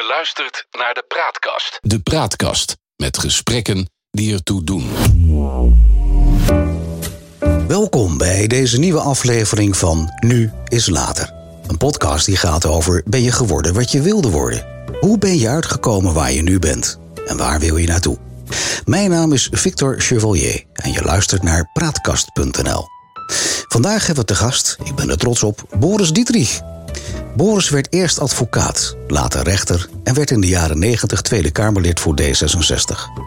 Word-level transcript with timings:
Je 0.00 0.06
luistert 0.06 0.66
naar 0.70 0.94
de 0.94 1.04
Praatkast. 1.08 1.78
De 1.80 2.00
Praatkast 2.00 2.76
met 2.96 3.18
gesprekken 3.18 3.90
die 4.10 4.32
ertoe 4.32 4.64
doen. 4.64 4.88
Welkom 7.68 8.18
bij 8.18 8.46
deze 8.46 8.78
nieuwe 8.78 9.00
aflevering 9.00 9.76
van 9.76 10.12
Nu 10.20 10.52
is 10.68 10.88
Later. 10.88 11.32
Een 11.66 11.76
podcast 11.76 12.26
die 12.26 12.36
gaat 12.36 12.66
over 12.66 13.02
ben 13.06 13.22
je 13.22 13.32
geworden 13.32 13.74
wat 13.74 13.92
je 13.92 14.02
wilde 14.02 14.30
worden? 14.30 14.66
Hoe 15.00 15.18
ben 15.18 15.38
je 15.38 15.48
uitgekomen 15.48 16.14
waar 16.14 16.32
je 16.32 16.42
nu 16.42 16.58
bent? 16.58 16.98
En 17.26 17.36
waar 17.36 17.60
wil 17.60 17.76
je 17.76 17.86
naartoe? 17.86 18.18
Mijn 18.84 19.10
naam 19.10 19.32
is 19.32 19.48
Victor 19.50 20.00
Chevalier 20.00 20.64
en 20.72 20.92
je 20.92 21.02
luistert 21.02 21.42
naar 21.42 21.70
praatkast.nl. 21.72 22.84
Vandaag 23.68 24.06
hebben 24.06 24.26
we 24.26 24.32
te 24.32 24.38
gast, 24.38 24.76
ik 24.84 24.94
ben 24.94 25.10
er 25.10 25.18
trots 25.18 25.42
op, 25.42 25.62
Boris 25.78 26.12
Dietrich. 26.12 26.69
Boris 27.36 27.68
werd 27.68 27.86
eerst 27.90 28.18
advocaat, 28.18 28.96
later 29.08 29.42
rechter 29.42 29.88
en 30.04 30.14
werd 30.14 30.30
in 30.30 30.40
de 30.40 30.46
jaren 30.46 30.78
90 30.78 31.20
Tweede 31.20 31.50
Kamerlid 31.50 32.00
voor 32.00 32.14
D66. 32.20 33.20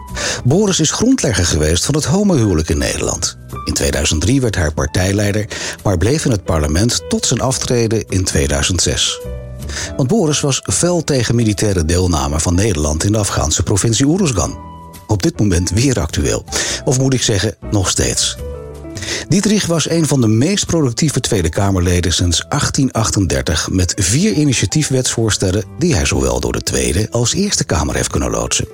Boris 0.44 0.80
is 0.80 0.90
grondlegger 0.90 1.46
geweest 1.46 1.84
van 1.84 1.94
het 1.94 2.04
homohuwelijk 2.04 2.68
in 2.68 2.78
Nederland. 2.78 3.38
In 3.64 3.74
2003 3.74 4.40
werd 4.40 4.56
hij 4.56 4.70
partijleider, 4.70 5.46
maar 5.82 5.98
bleef 5.98 6.24
in 6.24 6.30
het 6.30 6.44
parlement 6.44 7.02
tot 7.08 7.26
zijn 7.26 7.40
aftreden 7.40 8.04
in 8.08 8.24
2006. 8.24 9.20
Want 9.96 10.08
Boris 10.08 10.40
was 10.40 10.62
fel 10.72 11.04
tegen 11.04 11.34
militaire 11.34 11.84
deelname 11.84 12.40
van 12.40 12.54
Nederland 12.54 13.04
in 13.04 13.12
de 13.12 13.18
Afghaanse 13.18 13.62
provincie 13.62 14.06
Uruzgan. 14.06 14.58
Op 15.06 15.22
dit 15.22 15.38
moment 15.38 15.70
weer 15.70 16.00
actueel. 16.00 16.44
Of 16.84 16.98
moet 16.98 17.14
ik 17.14 17.22
zeggen, 17.22 17.56
nog 17.70 17.88
steeds. 17.88 18.36
Dietrich 19.28 19.66
was 19.66 19.90
een 19.90 20.06
van 20.06 20.20
de 20.20 20.28
meest 20.28 20.66
productieve 20.66 21.20
Tweede 21.20 21.48
Kamerleden 21.48 22.12
sinds 22.12 22.44
1838 22.48 23.70
met 23.70 23.94
vier 23.96 24.32
initiatiefwetsvoorstellen 24.32 25.64
die 25.78 25.94
hij 25.94 26.04
zowel 26.04 26.40
door 26.40 26.52
de 26.52 26.62
Tweede 26.62 27.08
als 27.10 27.34
Eerste 27.34 27.64
Kamer 27.64 27.94
heeft 27.94 28.10
kunnen 28.10 28.30
loodsen. 28.30 28.68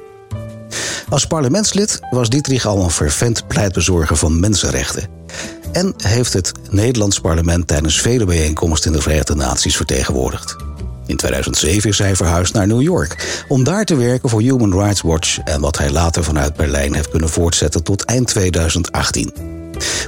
Als 1.09 1.27
parlementslid 1.27 2.01
was 2.11 2.29
Dietrich 2.29 2.67
al 2.67 2.83
een 2.83 2.91
fervent 2.91 3.47
pleitbezorger 3.47 4.17
van 4.17 4.41
mensenrechten. 4.41 5.09
En 5.73 5.95
heeft 5.97 6.33
het 6.33 6.53
Nederlands 6.71 7.21
parlement 7.21 7.67
tijdens 7.67 8.01
vele 8.01 8.25
bijeenkomsten 8.25 8.91
in 8.91 8.97
de 8.97 9.03
Verenigde 9.03 9.35
Naties 9.35 9.77
vertegenwoordigd. 9.77 10.57
In 11.07 11.17
2007 11.17 11.91
is 11.91 11.99
hij 11.99 12.17
verhuisd 12.17 12.55
naar 12.55 12.67
New 12.67 12.83
York 12.83 13.45
om 13.49 13.65
daar 13.65 13.85
te 13.85 13.97
werken 13.97 14.29
voor 14.29 14.41
Human 14.41 14.73
Rights 14.73 15.01
Watch 15.01 15.39
en 15.39 15.61
wat 15.61 15.79
hij 15.79 15.91
later 15.91 16.25
vanuit 16.25 16.57
Berlijn 16.57 16.95
heeft 16.95 17.11
kunnen 17.11 17.29
voortzetten 17.29 17.83
tot 17.83 18.05
eind 18.05 18.27
2018. 18.27 19.60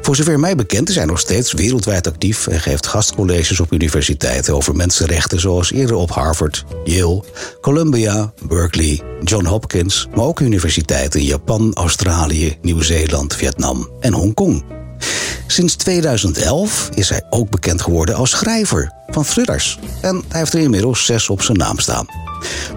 Voor 0.03 0.17
zover 0.17 0.41
mij 0.41 0.55
bekend 0.55 0.89
is 0.89 0.95
hij 0.95 1.05
nog 1.05 1.19
steeds 1.19 1.53
wereldwijd 1.53 2.07
actief 2.07 2.47
en 2.47 2.61
geeft 2.61 2.87
gastcolleges 2.87 3.61
op 3.61 3.73
universiteiten 3.73 4.55
over 4.55 4.77
mensenrechten, 4.77 5.41
zoals 5.41 5.73
eerder 5.73 5.97
op 5.97 6.11
Harvard, 6.11 6.65
Yale, 6.85 7.25
Columbia, 7.61 8.33
Berkeley, 8.49 9.03
John 9.23 9.45
Hopkins, 9.45 10.09
maar 10.15 10.25
ook 10.25 10.41
universiteiten 10.41 11.21
in 11.21 11.27
Japan, 11.27 11.75
Australië, 11.75 12.59
Nieuw-Zeeland, 12.63 13.35
Vietnam 13.35 13.91
en 14.01 14.13
Hongkong. 14.13 14.65
Sinds 15.47 15.75
2011 15.75 16.89
is 16.95 17.09
hij 17.09 17.23
ook 17.31 17.51
bekend 17.51 17.83
geworden 17.83 18.15
als 18.15 18.31
schrijver 18.31 18.93
van 19.07 19.25
thrillers. 19.25 19.79
En 20.01 20.23
hij 20.29 20.39
heeft 20.39 20.55
er 20.55 20.61
inmiddels 20.61 21.05
zes 21.05 21.29
op 21.29 21.43
zijn 21.43 21.59
naam 21.59 21.79
staan. 21.79 22.07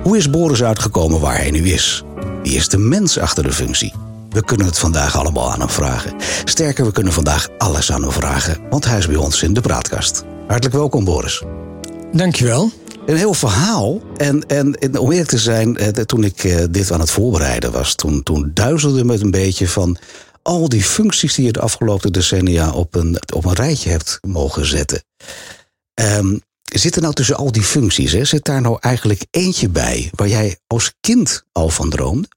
Hoe 0.03 0.17
is 0.17 0.30
Boris 0.30 0.64
uitgekomen 0.64 1.20
waar 1.20 1.38
hij 1.38 1.52
nu 1.52 1.70
is? 1.70 2.03
Wie 2.44 2.55
is 2.55 2.70
de 2.70 2.77
mens 2.77 3.20
achter 3.20 3.44
de 3.44 3.52
functie? 3.52 4.05
We 4.36 4.44
kunnen 4.44 4.66
het 4.66 4.80
vandaag 4.80 5.17
allemaal 5.17 5.52
aan 5.52 5.59
hem 5.59 5.69
vragen. 5.69 6.16
Sterker, 6.44 6.86
we 6.86 6.91
kunnen 6.91 7.14
vandaag 7.14 7.50
alles 7.58 7.91
aan 7.91 8.02
hem 8.02 8.11
vragen, 8.11 8.69
want 8.69 8.86
hij 8.86 8.97
is 8.97 9.08
bij 9.08 9.16
ons 9.16 9.44
in 9.44 9.53
de 9.53 9.61
praatkast. 9.61 10.23
Hartelijk 10.47 10.75
welkom, 10.75 11.03
Boris. 11.03 11.44
Dankjewel. 12.11 12.72
Een 13.05 13.16
heel 13.16 13.33
verhaal. 13.33 14.02
En, 14.17 14.45
en, 14.47 14.73
en 14.73 14.97
om 14.97 15.11
eerlijk 15.11 15.30
te 15.30 15.38
zijn, 15.38 15.77
eh, 15.77 15.88
toen 15.88 16.23
ik 16.23 16.44
eh, 16.44 16.64
dit 16.69 16.92
aan 16.92 17.00
het 17.00 17.11
voorbereiden 17.11 17.72
was, 17.72 17.95
toen, 17.95 18.23
toen 18.23 18.52
duizelde 18.53 19.03
me 19.03 19.11
het 19.11 19.22
een 19.22 19.31
beetje 19.31 19.67
van 19.67 19.97
al 20.42 20.70
die 20.70 20.83
functies 20.83 21.33
die 21.36 21.45
je 21.45 21.52
de 21.52 21.61
afgelopen 21.61 22.14
decennia 22.14 22.71
op 22.71 22.95
een, 22.95 23.17
op 23.33 23.45
een 23.45 23.54
rijtje 23.54 23.89
hebt 23.89 24.20
mogen 24.27 24.65
zetten. 24.65 25.04
Um, 25.93 26.42
zit 26.64 26.95
er 26.95 27.02
nou 27.02 27.14
tussen 27.14 27.36
al 27.36 27.52
die 27.52 27.64
functies, 27.64 28.11
hè, 28.11 28.26
zit 28.26 28.45
daar 28.45 28.61
nou 28.61 28.77
eigenlijk 28.80 29.26
eentje 29.32 29.70
bij 29.70 30.09
waar 30.15 30.27
jij 30.27 30.58
als 30.67 30.93
kind 30.99 31.43
al 31.52 31.70
van 31.70 31.89
droomde? 31.89 32.27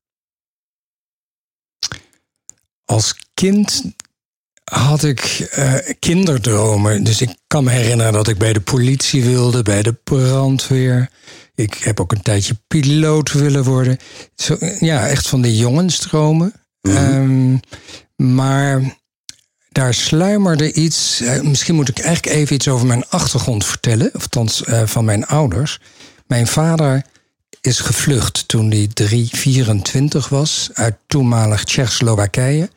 Als 2.91 3.15
kind 3.35 3.83
had 4.65 5.03
ik 5.03 5.51
uh, 5.59 5.75
kinderdromen. 5.99 7.05
Dus 7.05 7.21
ik 7.21 7.37
kan 7.47 7.65
me 7.65 7.71
herinneren 7.71 8.13
dat 8.13 8.29
ik 8.29 8.39
bij 8.39 8.53
de 8.53 8.61
politie 8.61 9.25
wilde, 9.25 9.63
bij 9.63 9.83
de 9.83 9.93
brandweer. 9.93 11.11
Ik 11.55 11.75
heb 11.75 12.01
ook 12.01 12.13
een 12.13 12.23
tijdje 12.23 12.57
piloot 12.69 13.33
willen 13.33 13.65
worden. 13.65 13.99
Zo, 14.35 14.57
ja, 14.79 15.09
echt 15.09 15.29
van 15.29 15.43
de 15.43 15.57
jongensdromen. 15.57 16.53
Mm 16.83 16.97
-hmm. 16.97 17.15
um, 17.15 17.61
maar 18.37 18.97
daar 19.69 19.95
sluimerde 19.95 20.73
iets. 20.73 21.21
Uh, 21.21 21.41
misschien 21.41 21.75
moet 21.75 21.89
ik 21.89 21.99
eigenlijk 21.99 22.37
even 22.37 22.55
iets 22.55 22.69
over 22.69 22.87
mijn 22.87 23.09
achtergrond 23.09 23.67
vertellen. 23.67 24.11
Of 24.15 24.23
althans, 24.23 24.63
uh, 24.69 24.83
van 24.87 25.05
mijn 25.05 25.27
ouders. 25.27 25.81
Mijn 26.27 26.47
vader 26.47 27.05
is 27.61 27.81
gevlucht 27.81 28.49
toen 28.49 28.71
hij 28.71 28.89
324 28.93 30.29
was 30.29 30.71
uit 30.73 30.97
toenmalig 31.07 31.65
Tsjechoslowakije. 31.65 32.69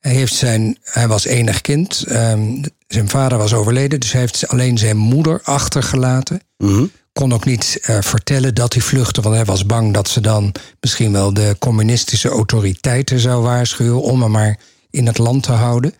Hij, 0.00 0.12
heeft 0.12 0.34
zijn, 0.34 0.78
hij 0.82 1.08
was 1.08 1.24
enig 1.24 1.60
kind. 1.60 2.04
Um, 2.08 2.60
zijn 2.86 3.08
vader 3.08 3.38
was 3.38 3.54
overleden, 3.54 4.00
dus 4.00 4.12
hij 4.12 4.20
heeft 4.20 4.48
alleen 4.48 4.78
zijn 4.78 4.96
moeder 4.96 5.40
achtergelaten. 5.42 6.40
Mm 6.58 6.68
-hmm. 6.68 6.90
Kon 7.12 7.32
ook 7.32 7.44
niet 7.44 7.78
uh, 7.90 7.98
vertellen 8.00 8.54
dat 8.54 8.72
hij 8.72 8.82
vluchtte, 8.82 9.20
want 9.20 9.34
hij 9.34 9.44
was 9.44 9.66
bang 9.66 9.94
dat 9.94 10.08
ze 10.08 10.20
dan 10.20 10.52
misschien 10.80 11.12
wel 11.12 11.34
de 11.34 11.56
communistische 11.58 12.28
autoriteiten 12.28 13.18
zou 13.18 13.42
waarschuwen 13.42 14.02
om 14.02 14.22
hem 14.22 14.30
maar 14.30 14.58
in 14.90 15.06
het 15.06 15.18
land 15.18 15.42
te 15.42 15.52
houden. 15.52 15.94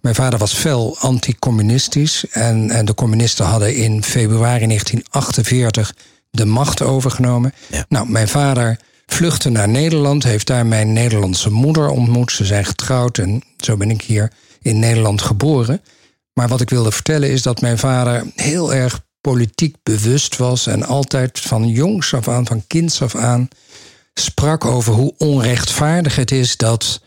Mijn 0.00 0.14
vader 0.14 0.38
was 0.38 0.52
fel 0.52 0.96
anticommunistisch 0.98 2.24
en, 2.30 2.70
en 2.70 2.84
de 2.84 2.94
communisten 2.94 3.44
hadden 3.44 3.74
in 3.74 4.02
februari 4.02 4.66
1948 4.66 5.94
de 6.30 6.44
macht 6.44 6.82
overgenomen. 6.82 7.52
Ja. 7.70 7.84
Nou, 7.88 8.08
mijn 8.08 8.28
vader 8.28 8.78
vluchtte 9.06 9.48
naar 9.48 9.68
Nederland, 9.68 10.22
heeft 10.22 10.46
daar 10.46 10.66
mijn 10.66 10.92
Nederlandse 10.92 11.50
moeder 11.50 11.88
ontmoet. 11.88 12.32
Ze 12.32 12.44
zijn 12.44 12.64
getrouwd 12.64 13.18
en 13.18 13.42
zo 13.56 13.76
ben 13.76 13.90
ik 13.90 14.02
hier 14.02 14.32
in 14.62 14.78
Nederland 14.78 15.22
geboren. 15.22 15.82
Maar 16.32 16.48
wat 16.48 16.60
ik 16.60 16.70
wilde 16.70 16.92
vertellen 16.92 17.30
is 17.30 17.42
dat 17.42 17.60
mijn 17.60 17.78
vader 17.78 18.26
heel 18.34 18.74
erg 18.74 19.04
politiek 19.20 19.76
bewust 19.82 20.36
was 20.36 20.66
en 20.66 20.82
altijd 20.82 21.40
van 21.40 21.68
jongs 21.68 22.14
af 22.14 22.28
aan, 22.28 22.46
van 22.46 22.66
kinds 22.66 23.02
af 23.02 23.14
aan, 23.14 23.48
sprak 24.14 24.64
over 24.64 24.92
hoe 24.92 25.14
onrechtvaardig 25.18 26.16
het 26.16 26.30
is 26.30 26.56
dat 26.56 27.00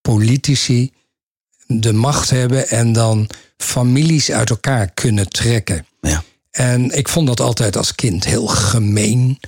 politici 0.00 0.92
de 1.66 1.92
macht 1.92 2.30
hebben 2.30 2.68
en 2.68 2.92
dan 2.92 3.28
families 3.56 4.30
uit 4.30 4.50
elkaar 4.50 4.90
kunnen 4.94 5.28
trekken. 5.28 5.86
Ja. 6.00 6.22
En 6.50 6.90
ik 6.90 7.08
vond 7.08 7.26
dat 7.26 7.40
altijd 7.40 7.76
als 7.76 7.94
kind 7.94 8.24
heel 8.24 8.46
gemeen. 8.46 9.38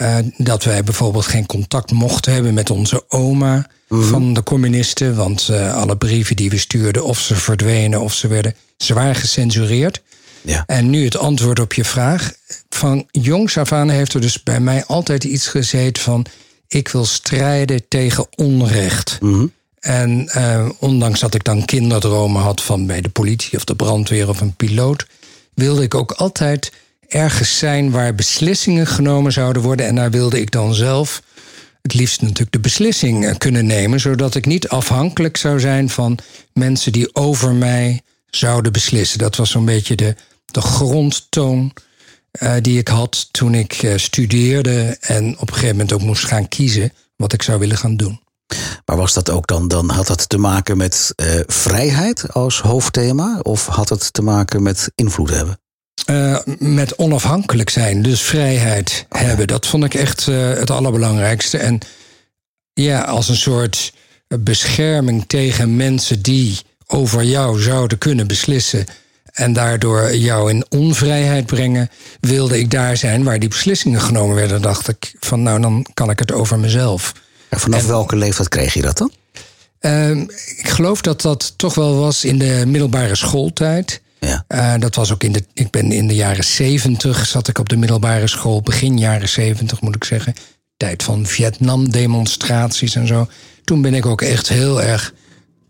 Uh, 0.00 0.16
dat 0.36 0.64
wij 0.64 0.84
bijvoorbeeld 0.84 1.26
geen 1.26 1.46
contact 1.46 1.90
mochten 1.90 2.32
hebben 2.32 2.54
met 2.54 2.70
onze 2.70 3.04
oma 3.08 3.66
-hmm. 3.88 4.04
van 4.04 4.32
de 4.32 4.42
communisten. 4.42 5.16
Want 5.16 5.48
uh, 5.50 5.74
alle 5.74 5.96
brieven 5.96 6.36
die 6.36 6.50
we 6.50 6.58
stuurden, 6.58 7.04
of 7.04 7.18
ze 7.18 7.34
verdwenen 7.34 8.00
of 8.00 8.14
ze 8.14 8.28
werden 8.28 8.54
zwaar 8.76 9.14
gecensureerd. 9.14 10.02
Ja. 10.40 10.64
En 10.66 10.90
nu 10.90 11.04
het 11.04 11.16
antwoord 11.16 11.60
op 11.60 11.72
je 11.72 11.84
vraag. 11.84 12.32
Van 12.68 13.06
jongs 13.12 13.58
af 13.58 13.72
aan 13.72 13.88
heeft 13.88 14.14
er 14.14 14.20
dus 14.20 14.42
bij 14.42 14.60
mij 14.60 14.84
altijd 14.84 15.24
iets 15.24 15.46
gezeten 15.46 16.02
van... 16.02 16.26
ik 16.68 16.88
wil 16.88 17.04
strijden 17.04 17.88
tegen 17.88 18.26
onrecht. 18.36 19.16
-hmm. 19.20 19.52
En 19.80 20.30
uh, 20.36 20.68
ondanks 20.78 21.20
dat 21.20 21.34
ik 21.34 21.44
dan 21.44 21.64
kinderdromen 21.64 22.42
had 22.42 22.62
van 22.62 22.86
bij 22.86 23.00
de 23.00 23.08
politie 23.08 23.58
of 23.58 23.64
de 23.64 23.76
brandweer 23.76 24.28
of 24.28 24.40
een 24.40 24.54
piloot... 24.54 25.06
wilde 25.54 25.82
ik 25.82 25.94
ook 25.94 26.12
altijd 26.12 26.72
ergens 27.08 27.58
zijn 27.58 27.90
waar 27.90 28.14
beslissingen 28.14 28.86
genomen 28.86 29.32
zouden 29.32 29.62
worden. 29.62 29.86
En 29.86 29.94
daar 29.94 30.10
wilde 30.10 30.40
ik 30.40 30.50
dan 30.50 30.74
zelf 30.74 31.22
het 31.82 31.94
liefst 31.94 32.20
natuurlijk 32.20 32.52
de 32.52 32.60
beslissing 32.60 33.38
kunnen 33.38 33.66
nemen, 33.66 34.00
zodat 34.00 34.34
ik 34.34 34.46
niet 34.46 34.68
afhankelijk 34.68 35.36
zou 35.36 35.60
zijn 35.60 35.90
van 35.90 36.18
mensen 36.52 36.92
die 36.92 37.14
over 37.14 37.54
mij 37.54 38.02
zouden 38.30 38.72
beslissen. 38.72 39.18
Dat 39.18 39.36
was 39.36 39.50
zo'n 39.50 39.64
beetje 39.64 39.96
de, 39.96 40.14
de 40.44 40.60
grondtoon 40.60 41.72
uh, 42.42 42.54
die 42.60 42.78
ik 42.78 42.88
had 42.88 43.28
toen 43.30 43.54
ik 43.54 43.82
uh, 43.82 43.96
studeerde 43.96 44.96
en 45.00 45.32
op 45.38 45.48
een 45.48 45.54
gegeven 45.54 45.76
moment 45.76 45.92
ook 45.92 46.02
moest 46.02 46.24
gaan 46.24 46.48
kiezen 46.48 46.92
wat 47.16 47.32
ik 47.32 47.42
zou 47.42 47.58
willen 47.58 47.78
gaan 47.78 47.96
doen. 47.96 48.20
Maar 48.84 48.96
was 48.96 49.12
dat 49.12 49.30
ook 49.30 49.46
dan, 49.46 49.68
dan 49.68 49.90
had 49.90 50.06
dat 50.06 50.28
te 50.28 50.38
maken 50.38 50.76
met 50.76 51.12
vrijheid 51.46 52.32
als 52.32 52.60
hoofdthema? 52.60 53.38
Of 53.42 53.66
had 53.66 53.88
het 53.88 54.12
te 54.12 54.22
maken 54.22 54.62
met 54.62 54.90
invloed 54.94 55.30
hebben? 55.30 55.58
Uh, 56.10 56.38
met 56.58 56.96
onafhankelijk 56.96 57.70
zijn, 57.70 58.02
dus 58.02 58.22
vrijheid 58.22 59.06
hebben. 59.08 59.46
Dat 59.46 59.66
vond 59.66 59.84
ik 59.84 59.94
echt 59.94 60.26
uh, 60.26 60.48
het 60.54 60.70
allerbelangrijkste. 60.70 61.58
En 61.58 61.78
ja, 62.72 63.00
als 63.00 63.28
een 63.28 63.36
soort 63.36 63.92
bescherming 64.28 65.24
tegen 65.26 65.76
mensen 65.76 66.22
die 66.22 66.58
over 66.86 67.24
jou 67.24 67.60
zouden 67.60 67.98
kunnen 67.98 68.26
beslissen. 68.26 68.86
en 69.32 69.52
daardoor 69.52 70.16
jou 70.16 70.50
in 70.50 70.66
onvrijheid 70.68 71.46
brengen, 71.46 71.90
wilde 72.20 72.58
ik 72.58 72.70
daar 72.70 72.96
zijn 72.96 73.24
waar 73.24 73.38
die 73.38 73.48
beslissingen 73.48 74.00
genomen 74.00 74.36
werden. 74.36 74.62
Dacht 74.62 74.88
ik 74.88 75.14
van 75.20 75.42
nou, 75.42 75.60
dan 75.60 75.86
kan 75.94 76.10
ik 76.10 76.18
het 76.18 76.32
over 76.32 76.58
mezelf. 76.58 77.12
En 77.48 77.60
vanaf 77.60 77.86
welke 77.86 78.16
leeftijd 78.16 78.48
kreeg 78.48 78.74
je 78.74 78.82
dat 78.82 78.98
dan? 78.98 79.12
Ehm, 79.80 80.20
ik 80.56 80.68
geloof 80.68 81.00
dat 81.00 81.20
dat 81.20 81.54
toch 81.56 81.74
wel 81.74 81.96
was 81.96 82.24
in 82.24 82.38
de 82.38 82.64
middelbare 82.66 83.16
schooltijd. 83.16 84.00
Ja. 84.20 84.44
Uh, 84.48 84.80
dat 84.80 84.94
was 84.94 85.12
ook 85.12 85.22
in 85.22 85.32
de. 85.32 85.44
Ik 85.52 85.70
ben 85.70 85.92
in 85.92 86.06
de 86.06 86.14
jaren 86.14 86.44
zeventig 86.44 87.26
zat 87.26 87.48
ik 87.48 87.58
op 87.58 87.68
de 87.68 87.76
middelbare 87.76 88.26
school, 88.26 88.60
begin 88.62 88.98
jaren 88.98 89.28
zeventig 89.28 89.80
moet 89.80 89.94
ik 89.94 90.04
zeggen. 90.04 90.34
Tijd 90.76 91.02
van 91.02 91.26
Vietnam-demonstraties 91.26 92.94
en 92.94 93.06
zo. 93.06 93.28
Toen 93.64 93.82
ben 93.82 93.94
ik 93.94 94.06
ook 94.06 94.22
echt 94.22 94.48
heel 94.48 94.82
erg 94.82 95.14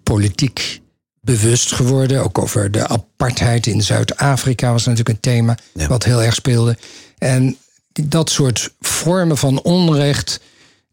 politiek 0.03 0.81
bewust 1.21 1.73
geworden. 1.73 2.23
Ook 2.25 2.39
over 2.39 2.71
de 2.71 2.89
apartheid 2.89 3.67
in 3.67 3.83
Zuid-Afrika 3.83 4.73
was 4.73 4.85
natuurlijk 4.85 5.09
een 5.09 5.33
thema 5.33 5.56
Ja. 5.75 5.87
wat 5.87 6.05
heel 6.05 6.23
erg 6.23 6.35
speelde. 6.35 6.77
En 7.19 7.56
dat 7.93 8.31
soort 8.31 8.75
vormen 8.81 9.37
van 9.37 9.62
onrecht, 9.62 10.41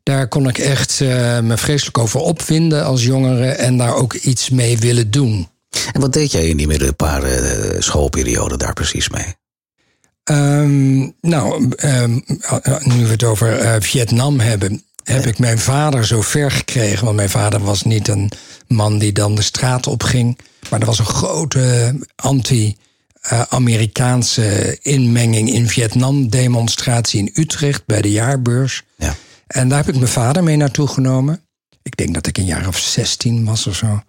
daar 0.04 0.28
kon 0.28 0.48
ik 0.48 0.57
echt 0.57 1.02
eh, 1.02 1.40
me 1.40 1.57
vreselijk 1.57 1.98
over 1.98 2.19
opwinden 2.19 2.86
als 2.86 3.04
jongere 3.04 3.48
en 3.48 3.78
daar 3.78 3.96
ook 3.96 4.13
iets 4.13 4.50
mee 4.50 4.78
willen 4.78 5.12
doen. 5.12 5.48
En 5.94 6.01
wat 6.01 6.13
deed 6.13 6.31
jij 6.31 6.48
in 6.48 6.57
die 6.57 6.68
middelbare 6.68 7.30
eh, 7.30 7.81
schoolperiode 7.81 8.57
daar 8.57 8.74
precies 8.74 9.10
mee? 9.10 9.36
Ehm, 10.24 11.10
nou, 11.22 11.72
ehm, 11.75 12.19
nu 12.83 13.04
we 13.04 13.12
het 13.12 13.24
over 13.24 13.57
eh, 13.57 13.81
Vietnam 13.81 14.39
hebben, 14.39 14.83
heb 15.04 15.25
ik 15.25 15.39
mijn 15.39 15.60
vader 15.60 16.06
zo 16.06 16.22
ver 16.22 16.51
gekregen. 16.51 17.06
Want 17.06 17.16
mijn 17.16 17.30
vader 17.30 17.63
was 17.63 17.83
niet 17.83 18.07
een 18.07 18.31
man 18.68 18.98
die 18.98 19.12
dan 19.12 19.36
de 19.36 19.42
straat 19.42 19.88
opging. 19.88 20.38
Maar 20.69 20.80
er 20.80 20.86
was 20.86 21.00
een 21.00 21.06
grote 21.06 21.95
anti-Amerikaanse 22.16 24.78
inmenging 24.81 25.50
in 25.50 25.68
Vietnam. 25.68 26.30
Demonstratie 26.30 27.19
in 27.19 27.31
Utrecht 27.33 27.86
bij 27.86 28.01
de 28.01 28.12
jaarbeurs. 28.12 28.83
Ja. 28.95 29.16
En 29.48 29.69
daar 29.69 29.78
heb 29.78 29.88
ik 29.88 29.95
mijn 29.95 30.07
vader 30.07 30.44
mee 30.44 30.57
naartoe 30.57 30.88
genomen. 30.88 31.42
Ik 31.81 31.98
denk 31.98 32.13
dat 32.13 32.28
ik 32.28 32.38
een 32.38 32.45
jaar 32.45 32.68
of 32.68 32.78
16 32.78 33.45
was 33.45 33.68
of 33.68 33.75
zo. 33.75 34.04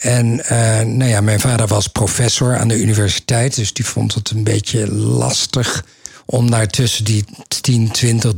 En 0.00 0.44
eh, 0.44 0.80
nou 0.80 1.10
ja, 1.10 1.20
mijn 1.20 1.40
vader 1.40 1.66
was 1.66 1.86
professor 1.86 2.56
aan 2.56 2.68
de 2.68 2.80
universiteit, 2.80 3.54
dus 3.54 3.72
die 3.72 3.84
vond 3.84 4.14
het 4.14 4.30
een 4.30 4.44
beetje 4.44 4.92
lastig 4.92 5.84
om 6.26 6.50
daar 6.50 6.66
tussen 6.66 7.04
die 7.04 7.24
10, 7.60 7.90
20, 7.90 8.32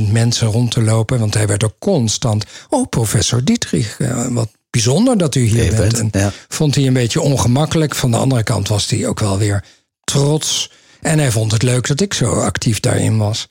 30.000 0.00 0.12
mensen 0.12 0.46
rond 0.48 0.70
te 0.70 0.82
lopen. 0.82 1.18
Want 1.18 1.34
hij 1.34 1.46
werd 1.46 1.64
ook 1.64 1.74
constant. 1.78 2.44
Oh, 2.68 2.88
professor 2.88 3.44
Dietrich, 3.44 4.00
eh, 4.00 4.26
wat 4.28 4.48
bijzonder 4.70 5.18
dat 5.18 5.34
u 5.34 5.40
hier 5.40 5.74
bent. 5.74 5.92
bent, 5.92 6.12
En 6.14 6.20
ja. 6.20 6.32
Vond 6.48 6.74
hij 6.74 6.86
een 6.86 6.92
beetje 6.92 7.20
ongemakkelijk. 7.20 7.94
Van 7.94 8.10
de 8.10 8.16
andere 8.16 8.42
kant 8.42 8.68
was 8.68 8.90
hij 8.90 9.06
ook 9.06 9.20
wel 9.20 9.38
weer 9.38 9.64
trots. 10.04 10.70
En 11.00 11.18
hij 11.18 11.30
vond 11.30 11.52
het 11.52 11.62
leuk 11.62 11.86
dat 11.86 12.00
ik 12.00 12.14
zo 12.14 12.32
actief 12.32 12.80
daarin 12.80 13.18
was. 13.18 13.48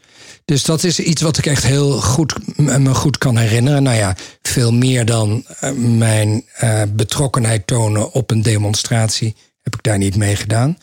Dus 0.47 0.63
dat 0.63 0.83
is 0.83 0.99
iets 0.99 1.21
wat 1.21 1.37
ik 1.37 1.45
echt 1.45 1.63
heel 1.63 2.01
goed 2.01 2.33
me 2.55 2.93
goed 2.93 3.17
kan 3.17 3.37
herinneren. 3.37 3.83
Nou 3.83 3.97
ja, 3.97 4.15
veel 4.41 4.73
meer 4.73 5.05
dan 5.05 5.45
eh, 5.59 5.71
mijn 5.71 6.45
eh, 6.53 6.81
betrokkenheid 6.89 7.67
tonen 7.67 8.11
op 8.11 8.31
een 8.31 8.41
demonstratie 8.41 9.35
heb 9.61 9.73
ik 9.73 9.83
daar 9.83 9.97
niet 9.97 10.15
mee 10.15 10.35
gedaan. 10.35 10.77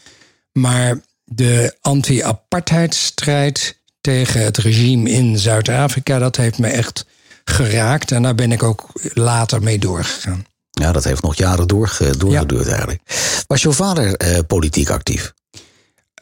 Maar 0.52 1.00
de 1.24 1.76
anti-apartheidstrijd 1.80 3.80
tegen 4.00 4.44
het 4.44 4.56
regime 4.56 5.10
in 5.10 5.38
Zuid-Afrika, 5.38 6.18
dat 6.18 6.36
heeft 6.36 6.58
me 6.58 6.68
echt 6.68 7.06
geraakt. 7.44 8.12
En 8.12 8.22
daar 8.22 8.34
ben 8.34 8.52
ik 8.52 8.62
ook 8.62 8.90
later 9.14 9.62
mee 9.62 9.78
doorgegaan. 9.78 10.46
Ja, 10.70 10.92
dat 10.92 11.04
heeft 11.04 11.22
nog 11.22 11.36
jaren 11.36 11.68
doorge, 11.68 12.16
doorgeduurd 12.16 12.68
eigenlijk. 12.68 13.00
Was 13.46 13.62
jouw 13.62 13.72
vader 13.72 14.16
eh, 14.16 14.38
politiek 14.46 14.90
actief? 14.90 15.32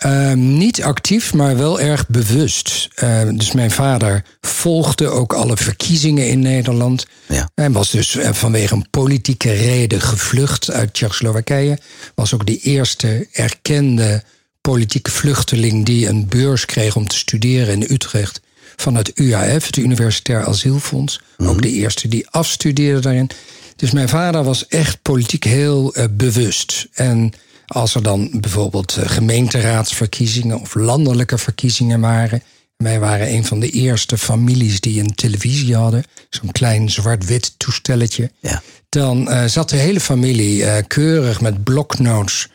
Uh, 0.07 0.33
niet 0.33 0.83
actief, 0.83 1.35
maar 1.35 1.57
wel 1.57 1.81
erg 1.81 2.09
bewust. 2.09 2.89
Uh, 3.03 3.21
dus 3.35 3.53
mijn 3.53 3.71
vader 3.71 4.25
volgde 4.41 5.09
ook 5.09 5.33
alle 5.33 5.57
verkiezingen 5.57 6.29
in 6.29 6.41
Nederland. 6.41 7.07
Ja. 7.29 7.51
Hij 7.55 7.71
was 7.71 7.91
dus 7.91 8.15
uh, 8.15 8.33
vanwege 8.33 8.75
een 8.75 8.91
politieke 8.91 9.53
reden 9.53 10.01
gevlucht 10.01 10.71
uit 10.71 10.95
Tsjechoslowakije. 10.95 11.79
Was 12.15 12.35
ook 12.35 12.47
de 12.47 12.59
eerste 12.59 13.29
erkende 13.33 14.23
politieke 14.61 15.11
vluchteling 15.11 15.85
die 15.85 16.09
een 16.09 16.29
beurs 16.29 16.65
kreeg 16.65 16.97
om 16.97 17.07
te 17.07 17.17
studeren 17.17 17.75
in 17.75 17.95
Utrecht. 17.95 18.41
Van 18.77 18.95
het 18.95 19.11
UAF, 19.15 19.67
het 19.67 19.77
Universitair 19.77 20.45
Asielfonds. 20.47 21.21
Mm. 21.37 21.49
Ook 21.49 21.63
de 21.63 21.71
eerste 21.71 22.09
die 22.09 22.29
afstudeerde 22.29 23.01
daarin. 23.01 23.31
Dus 23.77 23.91
mijn 23.91 24.09
vader 24.09 24.45
was 24.45 24.67
echt 24.67 25.03
politiek 25.03 25.45
heel 25.45 25.99
uh, 25.99 26.05
bewust. 26.11 26.87
En 26.93 27.33
als 27.73 27.95
er 27.95 28.03
dan 28.03 28.31
bijvoorbeeld 28.41 28.97
uh, 28.99 29.09
gemeenteraadsverkiezingen 29.09 30.61
of 30.61 30.75
landelijke 30.75 31.39
verkiezingen 31.39 32.01
waren. 32.01 32.43
Wij 32.77 33.01
waren 33.01 33.33
een 33.33 33.45
van 33.45 33.61
de 33.61 33.71
eerste 33.71 34.19
families 34.19 34.81
die 34.81 35.01
een 35.01 35.15
televisie 35.15 35.77
hadden. 35.77 36.05
Zo'n 36.29 36.53
klein 36.53 36.91
zwart-wit 36.91 37.55
toestelletje. 37.57 38.31
Ja. 38.41 38.63
Dan 38.89 39.29
uh, 39.29 39.45
zat 39.45 39.69
de 39.69 39.77
hele 39.77 40.01
familie 40.01 40.63
uh, 40.63 40.77
keurig 40.87 41.41
met 41.41 41.65
bloknotes 41.65 42.49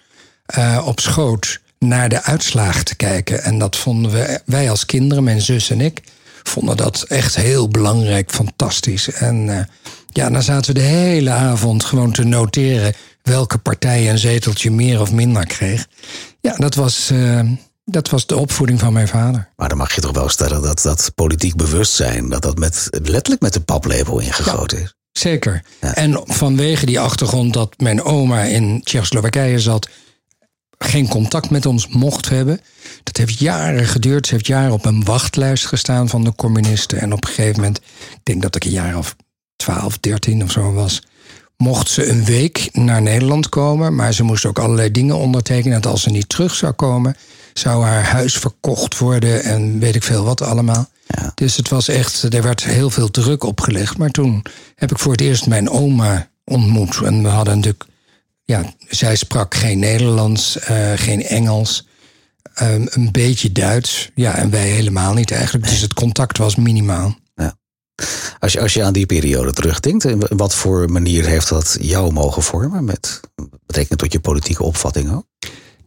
op 0.86 1.00
schoot 1.00 1.60
naar 1.80 2.10
de 2.10 2.24
uitslagen 2.24 2.86
te 2.86 2.96
kijken. 2.96 3.44
En 3.44 3.60
dat 3.60 3.76
vonden 3.76 4.12
we, 4.12 4.42
wij 4.46 4.70
als 4.70 4.86
kinderen, 4.86 5.24
mijn 5.24 5.42
zus 5.42 5.70
en 5.70 5.82
ik, 5.82 6.02
vonden 6.44 6.78
dat 6.78 7.02
echt 7.08 7.36
heel 7.36 7.68
belangrijk, 7.68 8.32
fantastisch. 8.32 9.12
En 9.12 9.68
ja, 10.12 10.30
dan 10.30 10.44
zaten 10.44 10.74
we 10.74 10.80
de 10.80 10.86
hele 10.86 11.30
avond 11.30 11.84
gewoon 11.84 12.12
te 12.12 12.24
noteren 12.24 12.94
welke 13.28 13.58
partij 13.58 14.10
een 14.10 14.18
zeteltje 14.18 14.72
meer 14.72 15.02
of 15.02 15.12
minder 15.12 15.46
kreeg. 15.46 15.88
Ja, 16.42 16.56
dat 16.56 16.76
was, 16.76 17.12
uh, 17.12 17.42
dat 17.86 18.10
was 18.10 18.26
de 18.26 18.38
opvoeding 18.38 18.80
van 18.80 18.94
mijn 18.94 19.08
vader. 19.08 19.50
Maar 19.56 19.70
dan 19.70 19.78
mag 19.78 19.96
je 19.96 20.02
toch 20.02 20.12
wel 20.12 20.30
stellen 20.30 20.62
dat 20.62 20.82
dat 20.82 21.12
politiek 21.16 21.56
bewustzijn, 21.56 22.30
dat 22.30 22.42
dat 22.42 22.58
met, 22.58 22.88
letterlijk 22.92 23.42
met 23.42 23.54
de 23.54 23.62
paplepel 23.62 24.20
ingegoten 24.20 24.78
ja. 24.78 24.84
is. 24.84 24.96
Zeker. 25.12 25.64
Ja. 25.82 25.96
En 25.96 26.22
vanwege 26.26 26.86
die 26.86 27.00
achtergrond 27.00 27.54
dat 27.54 27.74
mijn 27.78 28.04
oma 28.04 28.42
in 28.42 28.82
Tsjechoslowakije 28.84 29.60
zat, 29.60 29.90
geen 30.78 31.08
contact 31.08 31.50
met 31.50 31.66
ons 31.66 31.88
mocht 31.88 32.30
hebben. 32.30 32.62
Dat 33.04 33.18
heeft 33.18 33.40
jaren 33.40 33.86
geduurd. 33.86 34.28
Ze 34.28 34.34
heeft 34.34 34.48
jaren 34.48 34.72
op 34.72 34.86
een 34.86 35.04
wachtlijst 35.04 35.66
gestaan 35.66 36.10
van 36.10 36.24
de 36.24 36.36
communisten. 36.36 37.00
En 37.00 37.14
op 37.14 37.24
een 37.24 37.34
gegeven 37.34 37.56
moment, 37.56 37.78
ik 38.12 38.20
denk 38.24 38.42
dat 38.42 38.56
ik 38.56 38.64
een 38.64 38.72
jaar 38.72 38.98
of 38.98 39.16
12, 39.56 39.98
13 39.98 40.44
of 40.44 40.52
zo 40.52 40.74
was, 40.74 41.02
mocht 41.58 41.90
ze 41.90 42.10
een 42.10 42.26
week 42.26 42.70
naar 42.72 43.02
Nederland 43.02 43.50
komen. 43.50 43.96
Maar 43.96 44.14
ze 44.14 44.24
moest 44.24 44.46
ook 44.46 44.60
allerlei 44.60 44.92
dingen 44.92 45.18
ondertekenen. 45.18 45.82
Dat 45.82 45.92
als 45.92 46.02
ze 46.02 46.10
niet 46.10 46.30
terug 46.30 46.56
zou 46.56 46.74
komen, 46.74 47.16
zou 47.54 47.84
haar 47.84 48.04
huis 48.04 48.38
verkocht 48.38 48.98
worden 48.98 49.44
en 49.44 49.80
weet 49.80 49.96
ik 49.96 50.04
veel 50.04 50.24
wat 50.24 50.42
allemaal. 50.42 50.90
Ja. 51.08 51.32
Dus 51.36 51.56
het 51.56 51.70
was 51.70 51.88
echt, 51.88 52.34
er 52.34 52.42
werd 52.42 52.64
heel 52.64 52.90
veel 52.90 53.12
druk 53.12 53.44
opgelegd. 53.44 53.98
Maar 53.98 54.12
toen 54.12 54.44
heb 54.76 54.92
ik 54.92 55.00
voor 55.00 55.12
het 55.12 55.22
eerst 55.22 55.48
mijn 55.48 55.70
oma 55.70 56.30
ontmoet. 56.44 57.02
En 57.04 57.24
we 57.24 57.30
hadden 57.30 57.56
natuurlijk 57.56 57.86
ja, 58.48 58.74
zij 58.88 59.16
sprak 59.16 59.56
geen 59.56 59.80
Nederlands, 59.80 60.58
uh, 60.70 60.92
geen 60.96 61.24
Engels, 61.24 61.88
um, 62.62 62.88
een 62.90 63.12
beetje 63.12 63.52
Duits. 63.52 64.10
Ja, 64.16 64.36
en 64.36 64.50
wij 64.50 64.68
helemaal 64.68 65.14
niet 65.14 65.32
eigenlijk. 65.32 65.68
Dus 65.68 65.82
het 65.82 65.94
contact 65.94 66.38
was 66.38 66.56
minimaal. 66.56 67.16
Als, 68.40 68.54
je, 68.54 68.60
als 68.60 68.74
je 68.74 68.84
aan 68.84 68.94
die 68.94 69.06
periode 69.06 69.52
terugdenkt, 69.52 70.06
in 70.06 70.24
wat 70.28 70.56
voor 70.56 70.92
manier 70.92 71.26
heeft 71.26 71.50
dat 71.50 71.78
jou 71.82 72.14
mogen 72.14 72.44
vormen? 72.44 72.84
Met 72.84 73.20
betrekking 73.66 74.00
tot 74.00 74.12
je 74.12 74.20
politieke 74.20 74.64
opvatting 74.64 75.14
ook? 75.14 75.26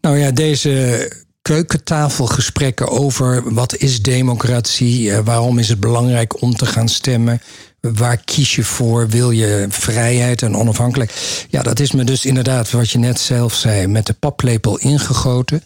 Nou 0.01 0.19
ja, 0.19 0.31
deze 0.31 1.13
keukentafelgesprekken 1.43 2.89
over 2.89 3.55
wat 3.55 3.77
is 3.77 4.03
democratie, 4.03 5.09
uh, 5.09 5.19
waarom 5.25 5.59
is 5.59 5.69
het 5.69 5.81
belangrijk 5.81 6.43
om 6.43 6.55
te 6.57 6.67
gaan 6.67 6.89
stemmen, 6.89 7.41
Waar 7.81 8.17
kies 8.17 8.55
je 8.55 8.65
voor? 8.65 9.09
Wil 9.09 9.31
je 9.31 9.67
vrijheid 9.69 10.43
en 10.43 10.57
onafhankelijk? 10.57 11.13
Ja, 11.49 11.63
dat 11.63 11.81
is 11.81 11.93
me 11.93 12.05
dus 12.05 12.25
inderdaad, 12.25 12.71
wat 12.71 12.91
je 12.91 12.99
net 12.99 13.21
zelf 13.21 13.55
zei, 13.55 13.87
met 13.87 14.07
de 14.07 14.13
paplepel 14.13 14.79
ingegoten. 14.79 15.63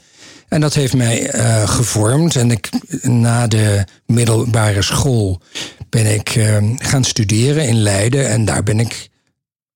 En 0.48 0.60
dat 0.60 0.74
heeft 0.74 0.94
mij 0.94 1.34
uh, 1.34 1.68
gevormd. 1.68 2.36
En 2.36 2.50
ik, 2.50 2.70
na 3.02 3.46
de 3.46 3.84
middelbare 4.06 4.82
school 4.82 5.40
ben 5.94 6.14
ik 6.14 6.34
uh, 6.34 6.56
gaan 6.76 7.04
studeren 7.04 7.68
in 7.68 7.76
Leiden. 7.76 8.28
En 8.28 8.44
daar 8.44 8.62
ben 8.62 8.80
ik 8.80 9.08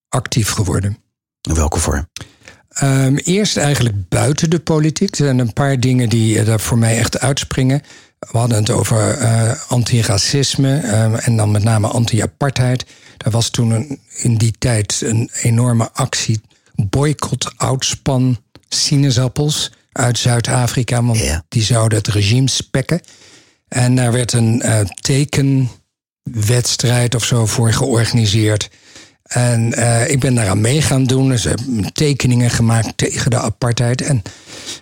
actief 0.08 0.50
geworden. 0.50 0.98
In 1.48 1.54
welke 1.54 1.78
vorm? 1.78 2.08
Um, 2.82 3.16
eerst 3.16 3.56
eigenlijk 3.56 4.08
buiten 4.08 4.50
de 4.50 4.58
politiek. 4.58 5.10
Er 5.10 5.16
zijn 5.16 5.38
een 5.38 5.52
paar 5.52 5.80
dingen 5.80 6.08
die 6.08 6.44
daar 6.44 6.60
voor 6.60 6.78
mij 6.78 6.98
echt 6.98 7.18
uitspringen. 7.18 7.82
We 8.18 8.38
hadden 8.38 8.58
het 8.58 8.70
over 8.70 9.20
uh, 9.20 9.52
antiracisme 9.68 10.82
uh, 10.82 11.26
en 11.26 11.36
dan 11.36 11.50
met 11.50 11.62
name 11.62 11.86
anti-apartheid. 11.86 12.86
Er 13.16 13.30
was 13.30 13.50
toen 13.50 13.70
een, 13.70 14.00
in 14.16 14.36
die 14.36 14.52
tijd 14.58 15.00
een 15.04 15.30
enorme 15.42 15.90
actie 15.92 16.40
boycott 16.74 17.52
oudspan 17.56 18.38
sinaasappels 18.68 19.72
uit 19.92 20.18
Zuid-Afrika, 20.18 21.02
want 21.02 21.40
die 21.48 21.62
zouden 21.62 21.98
het 21.98 22.08
regime 22.08 22.48
spekken. 22.48 23.00
En 23.68 23.94
daar 23.94 24.12
werd 24.12 24.32
een 24.32 24.62
uh, 24.64 24.80
tekenwedstrijd 26.32 27.14
of 27.14 27.24
zo 27.24 27.46
voor 27.46 27.72
georganiseerd. 27.72 28.70
En 29.22 29.72
uh, 29.78 30.10
ik 30.10 30.20
ben 30.20 30.34
daaraan 30.34 30.60
mee 30.60 30.82
gaan 30.82 31.04
doen. 31.04 31.28
Dus 31.28 31.44
hebben 31.44 31.92
tekeningen 31.92 32.50
gemaakt 32.50 32.92
tegen 32.96 33.30
de 33.30 33.38
apartheid. 33.38 34.02
En 34.02 34.22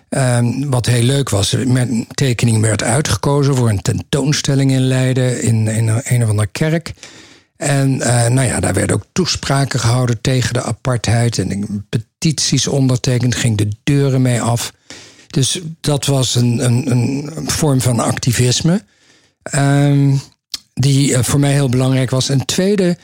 uh, 0.09 0.69
wat 0.69 0.85
heel 0.85 1.03
leuk 1.03 1.29
was, 1.29 1.51
mijn 1.51 2.07
tekening 2.13 2.61
werd 2.61 2.83
uitgekozen 2.83 3.55
voor 3.55 3.69
een 3.69 3.81
tentoonstelling 3.81 4.71
in 4.71 4.81
Leiden 4.81 5.41
in, 5.41 5.67
in 5.67 5.87
een, 6.03 6.23
of 6.23 6.29
andere 6.29 6.47
kerk. 6.51 6.93
En 7.57 7.89
uh, 7.93 8.27
nou 8.27 8.47
ja, 8.47 8.59
daar 8.59 8.73
werden 8.73 8.95
ook 8.95 9.05
toespraken 9.11 9.79
gehouden 9.79 10.21
tegen 10.21 10.53
de 10.53 10.63
apartheid. 10.63 11.37
En 11.37 11.87
petities 11.89 12.67
ondertekend, 12.67 13.35
ging 13.35 13.57
de 13.57 13.69
deuren 13.83 14.21
mee 14.21 14.41
af. 14.41 14.73
Dus 15.27 15.61
dat 15.81 16.05
was 16.05 16.35
een, 16.35 16.65
een, 16.65 16.91
een 16.91 17.49
vorm 17.49 17.81
van 17.81 17.99
activisme. 17.99 18.83
Uh, 19.55 20.13
die 20.79 21.09
uh, 21.11 21.19
voor 21.21 21.39
mij 21.39 21.51
heel 21.51 21.69
belangrijk 21.69 22.09
was. 22.09 22.29
En 22.29 22.45
tweede, 22.45 22.97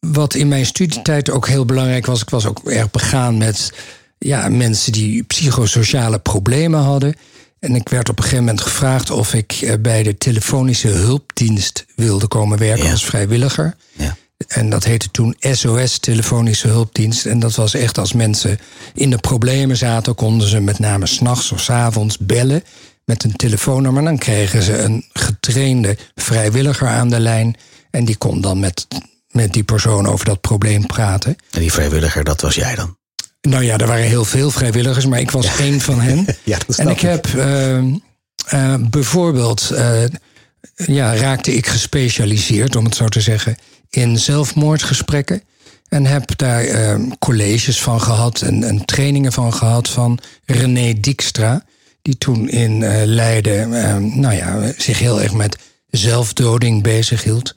wat 0.00 0.34
in 0.34 0.48
mijn 0.48 0.66
studietijd 0.66 1.30
ook 1.30 1.48
heel 1.48 1.64
belangrijk 1.64 2.06
was, 2.06 2.22
ik 2.22 2.30
was 2.30 2.46
ook 2.46 2.60
erg 2.64 2.90
begaan 2.90 3.38
met 3.38 3.72
ja, 4.18 4.48
mensen 4.48 4.92
die 4.92 5.22
psychosociale 5.22 6.18
problemen 6.18 6.80
hadden. 6.80 7.14
En 7.58 7.74
ik 7.74 7.88
werd 7.88 8.08
op 8.08 8.16
een 8.16 8.22
gegeven 8.22 8.44
moment 8.44 8.62
gevraagd 8.62 9.10
of 9.10 9.34
ik 9.34 9.52
eh, 9.52 9.74
bij 9.80 10.02
de 10.02 10.18
telefonische 10.18 10.88
hulpdienst 10.88 11.84
wilde 11.96 12.26
komen 12.26 12.58
werken 12.58 12.84
Ja. 12.84 12.90
als 12.90 13.04
vrijwilliger. 13.04 13.76
Ja. 13.92 14.16
En 14.48 14.70
dat 14.70 14.84
heette 14.84 15.10
toen 15.10 15.36
SOS, 15.40 15.98
telefonische 15.98 16.68
hulpdienst. 16.68 17.26
En 17.26 17.38
dat 17.38 17.54
was 17.54 17.74
echt 17.74 17.98
als 17.98 18.12
mensen 18.12 18.58
in 18.94 19.10
de 19.10 19.18
problemen 19.18 19.76
zaten, 19.76 20.14
konden 20.14 20.48
ze 20.48 20.60
met 20.60 20.78
name 20.78 21.06
s'nachts 21.06 21.52
of 21.52 21.60
s 21.60 21.70
avonds 21.70 22.18
bellen 22.18 22.62
met 23.04 23.24
een 23.24 23.36
telefoonnummer. 23.36 24.04
Dan 24.04 24.18
kregen 24.18 24.62
ze 24.62 24.78
een 24.78 25.04
getrainde 25.12 25.96
vrijwilliger 26.14 26.88
aan 26.88 27.08
de 27.08 27.20
lijn. 27.20 27.56
En 27.90 28.04
die 28.04 28.16
kon 28.16 28.40
dan 28.40 28.60
met, 28.60 28.86
met 29.30 29.52
die 29.52 29.64
persoon 29.64 30.06
over 30.06 30.24
dat 30.24 30.40
probleem 30.40 30.86
praten. 30.86 31.36
En 31.50 31.60
die 31.60 31.72
vrijwilliger, 31.72 32.24
dat 32.24 32.40
was 32.40 32.54
jij 32.54 32.74
dan? 32.74 32.96
Nou 33.40 33.64
ja, 33.64 33.78
er 33.78 33.86
waren 33.86 34.04
heel 34.04 34.24
veel 34.24 34.50
vrijwilligers, 34.50 35.06
maar 35.06 35.20
ik 35.20 35.30
was 35.30 35.58
één 35.58 35.80
van 35.80 36.00
hen. 36.00 36.26
Ja, 36.44 36.58
dat 36.66 36.76
en 36.76 36.88
ik 36.88 37.00
heb 37.00 37.26
uh, 37.26 37.78
uh, 37.78 38.74
bijvoorbeeld, 38.80 39.70
uh, 39.72 40.04
ja, 40.74 41.16
raakte 41.16 41.54
ik 41.54 41.66
gespecialiseerd, 41.66 42.76
om 42.76 42.84
het 42.84 42.94
zo 42.94 43.08
te 43.08 43.20
zeggen, 43.20 43.56
in 43.90 44.18
zelfmoordgesprekken. 44.18 45.42
En 45.88 46.06
heb 46.06 46.36
daar 46.36 46.64
uh, 46.64 46.94
colleges 47.18 47.82
van 47.82 48.00
gehad 48.00 48.40
en, 48.40 48.64
en, 48.64 48.84
trainingen 48.84 49.32
van 49.32 49.54
gehad 49.54 49.88
van 49.88 50.18
René 50.44 51.00
Dijkstra. 51.00 51.64
Die 52.02 52.18
toen 52.18 52.48
in 52.48 52.80
uh, 52.80 53.02
Leiden 53.04 53.70
uh, 53.70 53.96
nou 53.96 54.34
ja, 54.34 54.72
zich 54.76 54.98
heel 54.98 55.22
erg 55.22 55.32
met 55.32 55.58
zelfdoding 55.90 56.82
bezig 56.82 57.22
hield. 57.22 57.54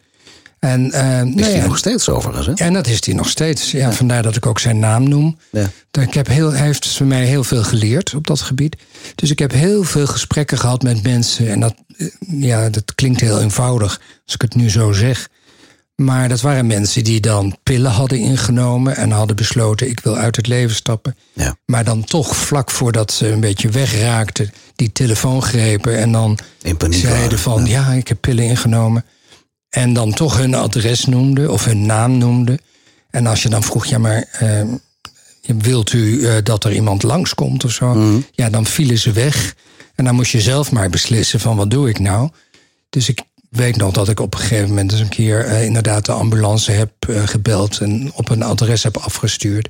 En, 0.60 0.80
uh, 0.80 0.88
is 0.88 1.36
nou 1.36 1.42
hij 1.42 1.56
ja, 1.56 1.66
nog 1.66 1.78
steeds 1.78 2.10
overigens, 2.10 2.48
hè? 2.48 2.54
En 2.54 2.74
dat 2.74 2.88
is 2.88 3.06
hij 3.06 3.16
nog 3.16 3.30
steeds. 3.30 3.72
Ja, 3.72 3.92
Vandaar 3.92 4.24
dat 4.24 4.36
ik 4.36 4.46
ook 4.46 4.60
zijn 4.60 4.80
naam 4.80 5.10
noem. 5.10 5.38
Ja. 5.52 5.70
Ik 6.02 6.14
heb 6.14 6.28
heel, 6.28 6.52
hij 6.52 6.66
heeft 6.66 6.88
voor 6.88 7.06
mij 7.06 7.26
heel 7.26 7.44
veel 7.44 7.64
geleerd 7.64 8.14
op 8.14 8.28
dat 8.28 8.42
gebied. 8.42 8.76
Dus 9.16 9.32
ik 9.32 9.40
heb 9.40 9.52
heel 9.52 9.84
veel 9.84 10.08
gesprekken 10.08 10.58
gehad 10.58 10.84
met 10.84 11.04
mensen. 11.04 11.50
En 11.50 11.60
dat, 11.60 11.76
ja, 12.28 12.70
dat 12.70 12.96
klinkt 12.96 13.22
heel 13.22 13.42
eenvoudig 13.42 14.02
als 14.26 14.34
ik 14.34 14.42
het 14.42 14.56
nu 14.56 14.70
zo 14.70 14.92
zeg. 14.92 15.30
Maar 15.96 16.30
dat 16.30 16.42
waren 16.42 16.68
mensen 16.68 17.04
die 17.04 17.20
dan 17.20 17.58
pillen 17.64 17.92
hadden 17.92 18.20
ingenomen 18.20 18.96
en 18.96 19.12
hadden 19.12 19.36
besloten: 19.36 19.90
ik 19.90 20.00
wil 20.00 20.16
uit 20.16 20.36
het 20.36 20.48
leven 20.48 20.76
stappen. 20.76 21.16
Ja. 21.34 21.58
Maar 21.66 21.84
dan 21.84 22.04
toch 22.04 22.36
vlak 22.36 22.72
voordat 22.72 23.12
ze 23.12 23.28
een 23.28 23.40
beetje 23.40 23.70
wegraakten, 23.70 24.52
die 24.76 24.92
telefoon 24.92 25.42
grepen 25.42 25.98
en 25.98 26.12
dan 26.12 26.38
zeiden 26.90 27.40
van: 27.40 27.66
ja. 27.66 27.92
ik 27.92 28.08
heb 28.08 28.22
pillen 28.22 28.46
ingenomen. 28.46 29.06
En 29.70 29.94
dan 29.94 30.14
toch 30.14 30.38
hun 30.38 30.54
adres 30.54 31.06
noemden 31.06 31.52
of 31.52 31.66
hun 31.66 31.86
naam 31.86 32.18
noemden. 32.18 32.60
En 33.10 33.28
als 33.28 33.44
je 33.44 33.50
dan 33.50 33.64
vroeg: 33.64 33.86
ja, 33.86 33.98
maar 33.98 34.40
uh, 34.42 34.62
wilt 35.58 35.94
u 35.94 36.20
uh, 36.20 36.34
dat 36.44 36.64
er 36.64 36.74
iemand 36.74 37.04
langskomt 37.04 37.64
of 37.64 37.72
zo? 37.72 37.94
Mm. 37.94 38.26
Ja, 38.32 38.50
dan 38.50 38.66
vielen 38.66 38.98
ze 38.98 39.12
weg. 39.12 39.56
En 39.96 40.06
dan 40.06 40.16
moest 40.16 40.32
je 40.32 40.42
zelf 40.42 40.72
maar 40.72 40.90
beslissen: 40.90 41.40
van 41.40 41.56
wat 41.56 41.70
doe 41.70 41.90
ik 41.90 42.00
nou? 42.00 42.30
Dus 42.90 43.10
ik 43.10 43.22
weet 43.56 43.78
nog 43.78 43.92
dat 43.94 44.10
ik 44.10 44.20
op 44.20 44.34
een 44.34 44.40
gegeven 44.40 44.68
moment 44.68 44.92
eens 44.92 45.02
een 45.02 45.10
keer 45.10 45.46
uh, 45.46 45.64
inderdaad 45.64 46.06
de 46.06 46.12
ambulance 46.12 46.72
heb 46.72 46.92
uh, 47.10 47.28
gebeld 47.28 47.80
en 47.80 48.12
op 48.14 48.30
een 48.30 48.44
adres 48.44 48.84
heb 48.84 48.98
afgestuurd. 48.98 49.68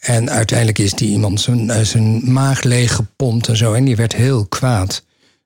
En 0.00 0.30
uiteindelijk 0.30 0.78
is 0.78 0.92
die 0.92 1.10
iemand 1.10 1.40
zijn, 1.40 1.64
uh, 1.64 1.80
zijn 1.80 2.32
maag 2.32 2.62
leeg 2.62 2.94
gepompt 2.94 3.48
en 3.48 3.56
zo. 3.56 3.72
En 3.72 3.84
die 3.84 3.96
werd 3.96 4.14
heel 4.14 4.46
kwaad 4.46 5.04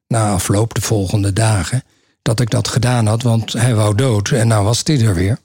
na 0.09 0.31
afloop 0.31 0.75
de 0.75 0.81
volgende 0.81 1.33
dagen 1.33 1.83
dat 2.23 2.41
ik 2.41 2.51
dat 2.51 2.69
gedaan 2.69 3.07
had, 3.07 3.23
want 3.23 3.53
hij 3.53 3.75
wou 3.75 3.95
dood 3.95 4.31
en 4.31 4.49
nou 4.49 4.65
was 4.65 4.81
hij 4.85 5.01
er 5.01 5.15
weer. 5.15 5.39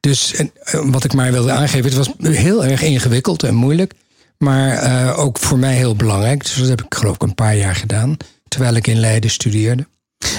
Dus 0.00 0.34
en, 0.34 0.52
wat 0.90 1.04
ik 1.04 1.12
maar 1.12 1.32
wilde 1.32 1.52
aangeven, 1.52 1.84
het 1.84 1.94
was 1.94 2.32
heel 2.34 2.64
erg 2.64 2.82
ingewikkeld 2.82 3.42
en 3.42 3.54
moeilijk, 3.54 3.92
maar 4.38 5.16
ook 5.16 5.38
voor 5.38 5.58
mij 5.58 5.74
heel 5.74 5.96
belangrijk. 5.96 6.42
Dus 6.42 6.56
dat 6.56 6.68
heb 6.68 6.82
ik 6.82 6.94
geloof 6.94 7.14
ik 7.14 7.22
een 7.22 7.34
paar 7.34 7.56
jaar 7.56 7.74
gedaan, 7.74 8.16
terwijl 8.48 8.74
ik 8.74 8.86
in 8.86 9.00
Leiden 9.00 9.30
studeerde. 9.30 9.86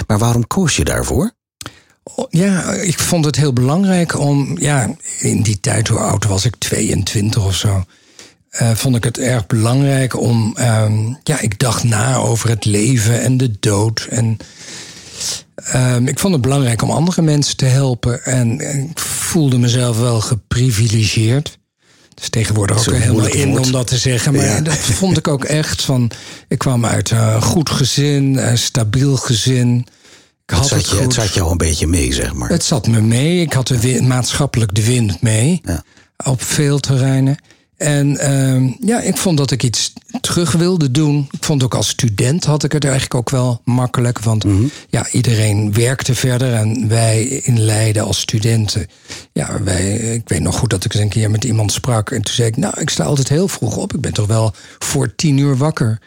Maar 0.06 0.18
waarom 0.18 0.46
koos 0.46 0.76
je 0.76 0.84
daarvoor? 0.84 1.32
Ja, 2.28 2.72
ik 2.72 2.98
vond 2.98 3.24
het 3.24 3.36
heel 3.36 3.52
belangrijk 3.52 4.18
om, 4.18 4.58
ja, 4.58 4.94
in 5.18 5.42
die 5.42 5.60
tijd, 5.60 5.88
hoe 5.88 5.98
oud 5.98 6.24
was 6.24 6.44
ik, 6.44 6.56
22 6.58 7.44
of 7.44 7.54
zo. 7.54 7.84
Uh, 8.62 8.70
vond 8.70 8.96
ik 8.96 9.04
het 9.04 9.18
erg 9.18 9.46
belangrijk 9.46 10.20
om, 10.20 10.56
um, 10.58 11.18
ja, 11.22 11.40
ik 11.40 11.58
dacht 11.58 11.84
na 11.84 12.16
over 12.16 12.48
het 12.48 12.64
leven 12.64 13.20
en 13.20 13.36
de 13.36 13.56
dood. 13.60 14.06
En 14.10 14.36
um, 15.74 16.08
ik 16.08 16.18
vond 16.18 16.32
het 16.32 16.42
belangrijk 16.42 16.82
om 16.82 16.90
andere 16.90 17.22
mensen 17.22 17.56
te 17.56 17.64
helpen. 17.64 18.24
En 18.24 18.60
ik 18.90 18.98
voelde 18.98 19.58
mezelf 19.58 19.98
wel 19.98 20.20
geprivilegeerd. 20.20 21.58
Dus 22.14 22.28
tegenwoordig 22.28 22.88
ook 22.88 22.94
helemaal 22.94 23.26
in 23.26 23.48
woord. 23.48 23.66
om 23.66 23.72
dat 23.72 23.86
te 23.86 23.98
zeggen. 23.98 24.34
Maar 24.34 24.44
ja. 24.44 24.60
dat 24.60 24.76
vond 24.76 25.16
ik 25.16 25.28
ook 25.28 25.44
echt 25.60 25.82
van. 25.82 26.10
Ik 26.48 26.58
kwam 26.58 26.86
uit 26.86 27.10
een 27.10 27.42
goed 27.42 27.70
gezin, 27.70 28.36
een 28.36 28.58
stabiel 28.58 29.16
gezin. 29.16 29.86
Ik 30.46 30.54
had 30.54 30.58
het, 30.58 30.68
zat 30.68 30.90
je, 30.90 30.96
goed. 30.96 31.04
het 31.04 31.14
zat 31.14 31.34
jou 31.34 31.50
een 31.50 31.56
beetje 31.56 31.86
mee, 31.86 32.12
zeg 32.12 32.34
maar. 32.34 32.48
Het 32.48 32.64
zat 32.64 32.86
me 32.86 33.00
mee. 33.00 33.40
Ik 33.40 33.52
had 33.52 33.66
de 33.66 33.80
wind, 33.80 34.06
maatschappelijk 34.06 34.74
de 34.74 34.84
wind 34.84 35.22
mee. 35.22 35.60
Ja. 35.64 35.82
Op 36.24 36.42
veel 36.42 36.78
terreinen. 36.78 37.36
En 37.76 38.10
uh, 38.10 38.72
ja, 38.80 39.00
ik 39.00 39.16
vond 39.16 39.38
dat 39.38 39.50
ik 39.50 39.62
iets 39.62 39.92
terug 40.20 40.52
wilde 40.52 40.90
doen. 40.90 41.28
Ik 41.30 41.44
vond 41.44 41.62
ook 41.62 41.74
als 41.74 41.88
student 41.88 42.44
had 42.44 42.64
ik 42.64 42.72
het 42.72 42.84
eigenlijk 42.84 43.14
ook 43.14 43.30
wel 43.30 43.60
makkelijk. 43.64 44.18
Want 44.18 44.44
Mhm. 44.44 44.54
mm 44.54 44.60
-hmm. 44.60 44.70
ja, 44.88 45.06
iedereen 45.10 45.72
werkte 45.72 46.14
verder. 46.14 46.54
En 46.54 46.88
wij 46.88 47.24
in 47.24 47.60
Leiden 47.60 48.04
als 48.04 48.20
studenten. 48.20 48.86
Ja, 49.32 49.62
wij, 49.62 49.92
ik 49.94 50.28
weet 50.28 50.40
nog 50.40 50.56
goed 50.58 50.70
dat 50.70 50.84
ik 50.84 50.94
eens 50.94 51.02
een 51.02 51.08
keer 51.08 51.30
met 51.30 51.44
iemand 51.44 51.72
sprak. 51.72 52.10
En 52.10 52.22
toen 52.22 52.34
zei 52.34 52.48
ik, 52.48 52.56
nou, 52.56 52.80
ik 52.80 52.90
sta 52.90 53.04
altijd 53.04 53.28
heel 53.28 53.48
vroeg 53.48 53.76
op. 53.76 53.94
Ik 53.94 54.00
ben 54.00 54.12
toch 54.12 54.26
wel 54.26 54.52
voor 54.78 55.14
tien 55.14 55.36
uur 55.38 55.56
wakker. 55.56 56.00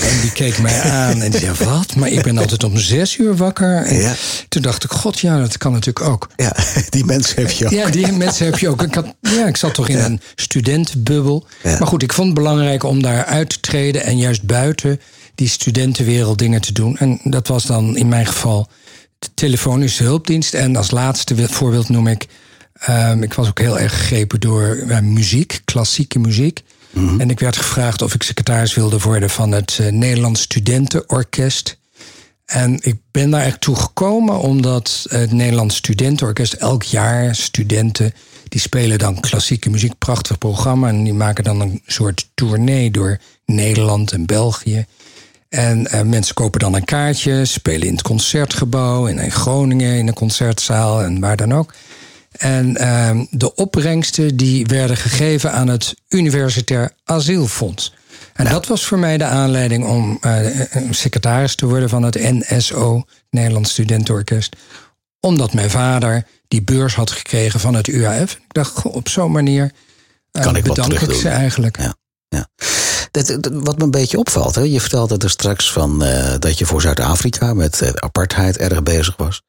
En 0.00 0.20
die 0.20 0.32
keek 0.32 0.58
mij 0.58 0.80
aan 0.80 1.22
en 1.22 1.30
die 1.30 1.40
zei, 1.40 1.52
wat? 1.64 1.96
Maar 1.96 2.08
ik 2.08 2.22
ben 2.22 2.38
altijd 2.38 2.64
om 2.64 2.78
zes 2.78 3.16
uur 3.16 3.36
wakker. 3.36 3.76
En 3.76 3.96
ja. 3.96 4.14
toen 4.48 4.62
dacht 4.62 4.84
ik, 4.84 4.90
god, 4.90 5.20
ja, 5.20 5.38
dat 5.38 5.58
kan 5.58 5.72
natuurlijk 5.72 6.06
ook. 6.06 6.28
Ja, 6.36 6.56
die 6.88 7.04
mensen 7.04 7.42
heb 7.42 7.50
je 7.50 7.64
ook. 7.64 7.70
Ja, 7.70 7.90
die 7.90 8.12
mensen 8.12 8.44
heb 8.46 8.58
je 8.58 8.68
ook. 8.68 8.82
Ik, 8.82 8.94
had, 8.94 9.14
ja, 9.20 9.46
ik 9.46 9.56
zat 9.56 9.74
toch 9.74 9.88
in 9.88 9.96
ja. 9.96 10.04
een 10.04 10.20
studentenbubbel. 10.34 11.46
Ja. 11.62 11.78
Maar 11.78 11.88
goed, 11.88 12.02
ik 12.02 12.12
vond 12.12 12.26
het 12.26 12.36
belangrijk 12.36 12.82
om 12.82 13.02
daar 13.02 13.24
uit 13.24 13.48
te 13.48 13.60
treden... 13.60 14.02
en 14.02 14.18
juist 14.18 14.42
buiten 14.42 15.00
die 15.34 15.48
studentenwereld 15.48 16.38
dingen 16.38 16.60
te 16.60 16.72
doen. 16.72 16.96
En 16.96 17.20
dat 17.24 17.48
was 17.48 17.64
dan 17.64 17.96
in 17.96 18.08
mijn 18.08 18.26
geval 18.26 18.68
de 19.18 19.28
telefonische 19.34 20.02
hulpdienst. 20.02 20.54
En 20.54 20.76
als 20.76 20.90
laatste 20.90 21.48
voorbeeld 21.48 21.88
noem 21.88 22.06
ik... 22.06 22.26
Um, 22.88 23.22
ik 23.22 23.34
was 23.34 23.48
ook 23.48 23.58
heel 23.58 23.78
erg 23.78 23.98
gegrepen 23.98 24.40
door 24.40 24.76
uh, 24.76 24.98
muziek, 24.98 25.60
klassieke 25.64 26.18
muziek... 26.18 26.62
-hmm. 26.94 27.20
En 27.20 27.30
ik 27.30 27.40
werd 27.40 27.56
gevraagd 27.56 28.02
of 28.02 28.14
ik 28.14 28.22
secretaris 28.22 28.74
wilde 28.74 28.98
worden 28.98 29.30
van 29.30 29.52
het 29.52 29.78
uh, 29.80 29.90
Nederlands 29.90 30.40
Studentenorkest. 30.40 31.78
En 32.44 32.78
ik 32.82 32.96
ben 33.10 33.30
daar 33.30 33.44
echt 33.44 33.60
toe 33.60 33.76
gekomen 33.76 34.40
omdat 34.40 35.06
het 35.08 35.32
Nederlands 35.32 35.76
Studentenorkest 35.76 36.52
elk 36.52 36.82
jaar 36.82 37.34
studenten 37.34 38.12
die 38.48 38.60
spelen 38.60 38.98
dan 38.98 39.20
klassieke 39.20 39.70
muziek, 39.70 39.98
prachtig 39.98 40.38
programma. 40.38 40.88
En 40.88 41.04
die 41.04 41.14
maken 41.14 41.44
dan 41.44 41.60
een 41.60 41.82
soort 41.86 42.30
tournee 42.34 42.90
door 42.90 43.18
Nederland 43.46 44.12
en 44.12 44.26
België. 44.26 44.86
En 45.48 45.88
uh, 45.94 46.00
mensen 46.00 46.34
kopen 46.34 46.60
dan 46.60 46.74
een 46.74 46.84
kaartje, 46.84 47.44
spelen 47.44 47.86
in 47.86 47.92
het 47.92 48.02
concertgebouw, 48.02 49.06
in 49.06 49.30
Groningen, 49.30 49.98
in 49.98 50.08
een 50.08 50.14
concertzaal 50.14 51.02
en 51.02 51.20
waar 51.20 51.36
dan 51.36 51.54
ook. 51.54 51.72
En 52.38 52.76
uh, 52.80 53.20
de 53.30 53.54
opbrengsten 53.54 54.36
die 54.36 54.66
werden 54.66 54.96
gegeven 54.96 55.52
aan 55.52 55.68
het 55.68 55.94
Universitair 56.08 56.92
Asielfonds. 57.04 57.94
En 58.34 58.44
dat 58.44 58.66
was 58.66 58.84
voor 58.84 58.98
mij 58.98 59.18
de 59.18 59.24
aanleiding 59.24 59.86
om 59.86 60.18
uh, 60.20 60.46
secretaris 60.90 61.54
te 61.54 61.66
worden 61.66 61.88
van 61.88 62.02
het 62.02 62.14
NSO, 62.14 63.04
Nederlands 63.30 63.70
Studentenorkest. 63.70 64.56
Omdat 65.20 65.54
mijn 65.54 65.70
vader 65.70 66.26
die 66.48 66.62
beurs 66.62 66.94
had 66.94 67.10
gekregen 67.10 67.60
van 67.60 67.74
het 67.74 67.86
UAF. 67.86 68.32
Ik 68.32 68.52
dacht, 68.52 68.84
op 68.84 69.08
zo'n 69.08 69.32
manier 69.32 69.72
uh, 70.32 70.42
kan 70.42 70.56
ik 70.56 70.64
bedank 70.64 70.92
ik 70.92 71.12
ze 71.12 71.28
eigenlijk. 71.28 71.78
Ja. 71.78 71.94
Ja. 72.28 72.48
Dat, 73.10 73.26
dat, 73.26 73.52
wat 73.52 73.78
me 73.78 73.84
een 73.84 73.90
beetje 73.90 74.18
opvalt, 74.18 74.54
hè? 74.54 74.60
je 74.60 74.80
vertelde 74.80 75.18
er 75.18 75.30
straks 75.30 75.72
van 75.72 76.04
uh, 76.04 76.34
dat 76.38 76.58
je 76.58 76.66
voor 76.66 76.80
Zuid-Afrika 76.80 77.54
met 77.54 78.00
apartheid 78.00 78.56
erg 78.58 78.82
bezig 78.82 79.16
was. 79.16 79.42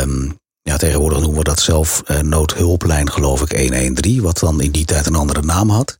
Um, 0.00 0.38
Ja, 0.68 0.76
tegenwoordig 0.76 1.18
noemen 1.18 1.38
we 1.38 1.44
dat 1.44 1.60
zelf 1.60 2.02
uh, 2.06 2.18
noodhulplijn, 2.18 3.10
geloof 3.10 3.42
ik, 3.42 3.58
113, 3.58 4.22
wat 4.22 4.38
dan 4.38 4.60
in 4.60 4.70
die 4.70 4.84
tijd 4.84 5.06
een 5.06 5.14
andere 5.14 5.42
naam 5.42 5.70
had. 5.70 5.98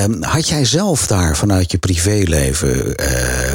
Um, 0.00 0.22
had 0.22 0.48
jij 0.48 0.64
zelf 0.64 1.06
daar 1.06 1.36
vanuit 1.36 1.70
je 1.70 1.78
privéleven 1.78 3.02
uh, 3.02 3.06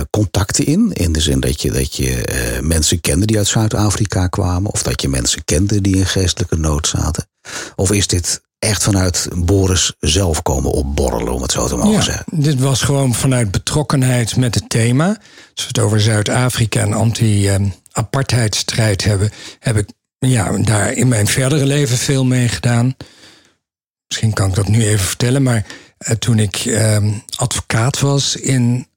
contacten 0.09 0.65
in? 0.65 0.91
In 0.93 1.11
de 1.11 1.19
zin 1.19 1.39
dat 1.39 1.61
je, 1.61 1.71
dat 1.71 1.95
je 1.95 2.09
uh, 2.09 2.59
mensen 2.61 3.01
kende 3.01 3.25
die 3.25 3.37
uit 3.37 3.47
Zuid-Afrika 3.47 4.27
kwamen, 4.27 4.71
of 4.71 4.83
dat 4.83 5.01
je 5.01 5.07
mensen 5.07 5.45
kende 5.45 5.81
die 5.81 5.95
in 5.95 6.05
geestelijke 6.05 6.57
nood 6.57 6.87
zaten? 6.87 7.27
Of 7.75 7.91
is 7.91 8.07
dit 8.07 8.41
echt 8.59 8.83
vanuit 8.83 9.27
Boris 9.35 9.93
zelf 9.99 10.41
komen 10.41 10.71
opborrelen, 10.71 11.33
om 11.33 11.41
het 11.41 11.51
zo 11.51 11.67
te 11.67 11.75
mogen 11.75 11.91
ja, 11.91 12.01
zeggen? 12.01 12.25
Dit 12.31 12.59
was 12.59 12.81
gewoon 12.81 13.13
vanuit 13.13 13.51
betrokkenheid 13.51 14.35
met 14.35 14.55
het 14.55 14.69
thema. 14.69 15.07
Als 15.07 15.17
we 15.53 15.63
het 15.67 15.79
over 15.79 16.01
Zuid-Afrika 16.01 16.81
en 16.81 16.93
anti-apartheidstrijd 16.93 19.03
hebben, 19.03 19.31
heb 19.59 19.77
ik 19.77 19.89
ja, 20.29 20.57
daar 20.57 20.93
in 20.93 21.07
mijn 21.07 21.27
verdere 21.27 21.65
leven 21.65 21.97
veel 21.97 22.25
mee 22.25 22.47
gedaan. 22.47 22.95
Misschien 24.07 24.33
kan 24.33 24.49
ik 24.49 24.55
dat 24.55 24.67
nu 24.67 24.85
even 24.85 25.05
vertellen, 25.05 25.43
maar 25.43 25.65
uh, 26.07 26.15
toen 26.15 26.39
ik 26.39 26.65
uh, 26.65 26.97
advocaat 27.35 27.99
was 27.99 28.35
in 28.35 28.87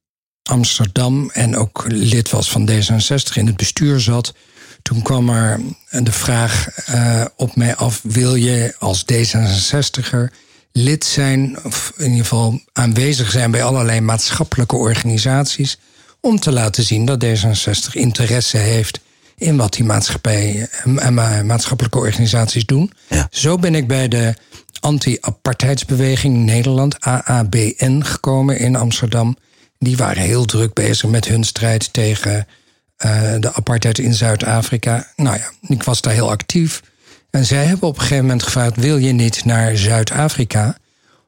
Amsterdam 0.43 1.31
en 1.31 1.57
ook 1.57 1.85
lid 1.89 2.31
was 2.31 2.51
van 2.51 2.71
D66 2.71 3.35
in 3.35 3.47
het 3.47 3.57
bestuur 3.57 4.01
zat, 4.01 4.35
toen 4.83 5.03
kwam 5.03 5.29
er 5.31 5.61
de 5.91 6.13
vraag 6.13 6.67
uh, 6.91 7.25
op 7.37 7.57
mij 7.57 7.77
af: 7.77 8.01
wil 8.03 8.35
je 8.35 8.75
als 8.79 9.05
D66er 9.13 10.35
lid 10.73 11.05
zijn, 11.05 11.65
of 11.65 11.93
in 11.97 12.05
ieder 12.05 12.21
geval 12.21 12.61
aanwezig 12.73 13.31
zijn 13.31 13.51
bij 13.51 13.63
allerlei 13.63 14.01
maatschappelijke 14.01 14.77
organisaties, 14.77 15.79
om 16.21 16.41
te 16.41 16.53
laten 16.53 16.85
zien 16.85 17.05
dat 17.05 17.25
D66 17.25 17.93
interesse 17.93 18.57
heeft 18.57 19.01
in 19.39 19.57
wat 19.57 19.73
die 19.73 19.85
maatschappij 19.85 20.69
en 20.97 21.15
maatschappelijke 21.47 21.99
organisaties 21.99 22.67
doen. 22.67 22.93
Ja. 23.09 23.29
Zo 23.31 23.57
ben 23.57 23.75
ik 23.75 23.87
bij 23.87 24.09
de 24.09 24.35
anti-apartheidsbeweging 24.81 26.45
Nederland, 26.45 27.01
AABN, 27.01 28.01
gekomen 28.01 28.59
in 28.59 28.77
Amsterdam. 28.77 29.37
Die 29.79 29.97
waren 29.97 30.23
heel 30.23 30.45
druk 30.45 30.73
bezig 30.73 31.11
met 31.11 31.25
hun 31.25 31.45
strijd 31.45 31.93
tegen 31.93 32.47
uh, 33.07 33.21
de 33.41 33.55
apartheid 33.55 33.99
in 33.99 34.15
Zuid-Afrika. 34.15 35.13
Nou 35.17 35.37
ja, 35.37 35.75
ik 35.75 35.83
was 35.83 36.01
daar 36.01 36.13
heel 36.13 36.31
actief. 36.31 36.83
En 37.31 37.45
zij 37.45 37.65
hebben 37.65 37.89
op 37.89 37.95
een 37.95 38.01
gegeven 38.01 38.25
moment 38.25 38.43
gevraagd: 38.43 38.77
wil 38.77 38.97
je 38.97 39.13
niet 39.13 39.45
naar 39.45 39.77
Zuid-Afrika 39.77 40.77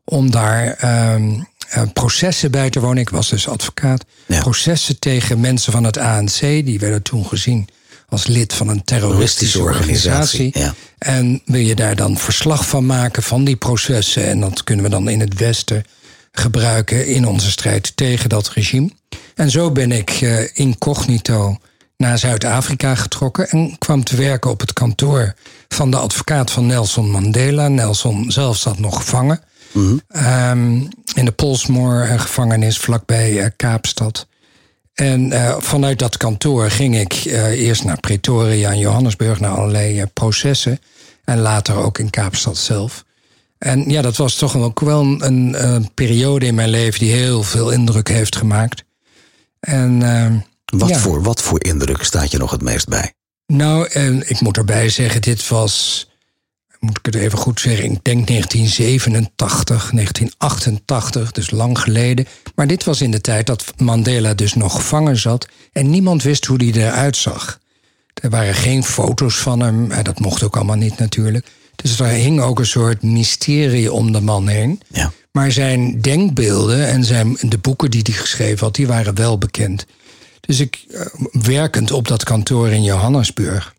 om 0.04 0.30
daar 0.30 0.78
um, 1.14 1.48
uh, 1.76 1.82
processen 1.92 2.50
bij 2.50 2.70
te 2.70 2.80
wonen? 2.80 3.02
Ik 3.02 3.10
was 3.10 3.28
dus 3.28 3.48
advocaat. 3.48 4.04
Ja. 4.26 4.40
Processen 4.40 4.98
tegen 4.98 5.40
mensen 5.40 5.72
van 5.72 5.84
het 5.84 5.98
ANC, 5.98 6.40
die 6.40 6.78
werden 6.78 7.02
toen 7.02 7.26
gezien 7.26 7.68
als 8.10 8.26
lid 8.26 8.52
van 8.54 8.68
een 8.68 8.84
terroristische 8.84 9.60
organisatie. 9.60 10.50
ja. 10.58 10.74
En 10.98 11.42
wil 11.44 11.60
je 11.60 11.74
daar 11.74 11.96
dan 11.96 12.16
verslag 12.18 12.66
van 12.66 12.86
maken 12.86 13.22
van 13.22 13.44
die 13.44 13.56
processen? 13.56 14.24
En 14.24 14.40
dat 14.40 14.64
kunnen 14.64 14.84
we 14.84 14.90
dan 14.90 15.08
in 15.08 15.20
het 15.20 15.34
Westen 15.38 15.84
gebruiken 16.32 17.06
in 17.06 17.26
onze 17.26 17.50
strijd 17.50 17.96
tegen 17.96 18.28
dat 18.28 18.48
regime. 18.48 18.90
En 19.34 19.50
zo 19.50 19.70
ben 19.70 19.92
ik 19.92 20.20
uh, 20.20 20.38
incognito 20.52 21.56
naar 21.96 22.18
Zuid-Afrika 22.18 22.94
getrokken 22.94 23.48
en 23.48 23.78
kwam 23.78 24.04
te 24.04 24.16
werken 24.16 24.50
op 24.50 24.60
het 24.60 24.72
kantoor 24.72 25.34
van 25.68 25.90
de 25.90 25.96
advocaat 25.96 26.50
van 26.50 26.66
Nelson 26.66 27.10
Mandela. 27.10 27.68
Nelson 27.68 28.30
zelf 28.30 28.56
zat 28.56 28.78
nog 28.78 28.96
gevangen 28.96 29.40
Mhm. 29.72 29.96
um, 30.26 30.88
in 31.14 31.24
de 31.24 31.32
Polsmoor-gevangenis 31.32 32.78
vlakbij 32.78 33.32
uh, 33.32 33.46
Kaapstad. 33.56 34.26
En 34.94 35.32
uh, 35.32 35.56
vanuit 35.58 35.98
dat 35.98 36.16
kantoor 36.16 36.70
ging 36.70 36.98
ik 36.98 37.24
uh, 37.24 37.44
eerst 37.44 37.84
naar 37.84 38.00
Pretoria 38.00 38.70
en 38.70 38.78
Johannesburg 38.78 39.40
naar 39.40 39.50
allerlei 39.50 40.00
uh, 40.00 40.06
processen. 40.14 40.78
En 41.24 41.38
later 41.38 41.76
ook 41.76 41.98
in 41.98 42.10
Kaapstad 42.10 42.56
zelf. 42.56 43.04
En 43.58 43.90
ja, 43.90 44.02
dat 44.02 44.16
was 44.16 44.34
toch 44.34 44.56
ook 44.56 44.80
wel 44.80 45.00
een, 45.00 45.64
een 45.74 45.94
periode 45.94 46.46
in 46.46 46.54
mijn 46.54 46.70
leven 46.70 46.98
die 46.98 47.12
heel 47.12 47.42
veel 47.42 47.70
indruk 47.70 48.08
heeft 48.08 48.36
gemaakt. 48.36 48.84
En, 49.60 50.02
ehm, 50.02 50.38
wat, 50.64 50.88
ja. 50.88 50.98
voor, 50.98 51.22
wat 51.22 51.42
voor 51.42 51.64
indruk 51.64 52.02
staat 52.02 52.30
je 52.30 52.38
nog 52.38 52.50
het 52.50 52.62
meest 52.62 52.88
bij? 52.88 53.12
Nou, 53.46 53.88
en 53.88 54.30
ik 54.30 54.40
moet 54.40 54.56
erbij 54.56 54.88
zeggen, 54.88 55.22
dit 55.22 55.48
was, 55.48 56.06
moet 56.80 56.98
ik 56.98 57.06
het 57.06 57.14
even 57.14 57.38
goed 57.38 57.60
zeggen, 57.60 57.84
ik 57.84 58.04
denk 58.04 58.26
1987, 58.26 59.90
1988, 59.90 61.32
dus 61.32 61.50
lang 61.50 61.78
geleden. 61.78 62.26
Maar 62.54 62.66
dit 62.66 62.84
was 62.84 63.00
in 63.00 63.10
de 63.10 63.20
tijd 63.20 63.46
dat 63.46 63.64
Mandela 63.76 64.34
dus 64.34 64.54
nog 64.54 64.74
gevangen 64.74 65.16
zat 65.16 65.48
en 65.72 65.90
niemand 65.90 66.22
wist 66.22 66.44
hoe 66.44 66.64
hij 66.64 66.82
eruit 66.82 67.16
zag. 67.16 67.60
Er 68.14 68.30
waren 68.30 68.54
geen 68.54 68.84
foto's 68.84 69.36
van 69.36 69.60
hem, 69.60 69.88
dat 70.02 70.20
mocht 70.20 70.42
ook 70.42 70.56
allemaal 70.56 70.76
niet 70.76 70.98
natuurlijk. 70.98 71.46
Dus 71.76 72.00
er 72.00 72.06
hing 72.06 72.40
ook 72.40 72.58
een 72.58 72.66
soort 72.66 73.02
mysterie 73.02 73.92
om 73.92 74.12
de 74.12 74.20
man 74.20 74.48
heen. 74.48 74.80
Ja. 74.88 75.12
Maar 75.32 75.52
zijn 75.52 76.00
denkbeelden 76.00 76.88
en 76.88 77.04
zijn, 77.04 77.36
de 77.40 77.58
boeken 77.58 77.90
die 77.90 78.02
hij 78.02 78.14
geschreven 78.14 78.66
had, 78.66 78.74
die 78.74 78.86
waren 78.86 79.14
wel 79.14 79.38
bekend. 79.38 79.86
Dus 80.40 80.60
ik, 80.60 80.84
uh, 80.88 81.00
werkend 81.32 81.90
op 81.90 82.08
dat 82.08 82.24
kantoor 82.24 82.68
in 82.68 82.82
Johannesburg, 82.82 83.74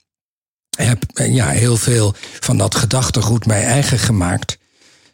heb 0.84 1.04
uh, 1.14 1.34
ja, 1.34 1.48
heel 1.50 1.78
veel 1.78 2.16
van 2.40 2.58
dat 2.58 2.76
gedachtegoed 2.76 3.46
mij 3.46 3.64
eigen 3.64 4.00
gemaakt. 4.00 4.58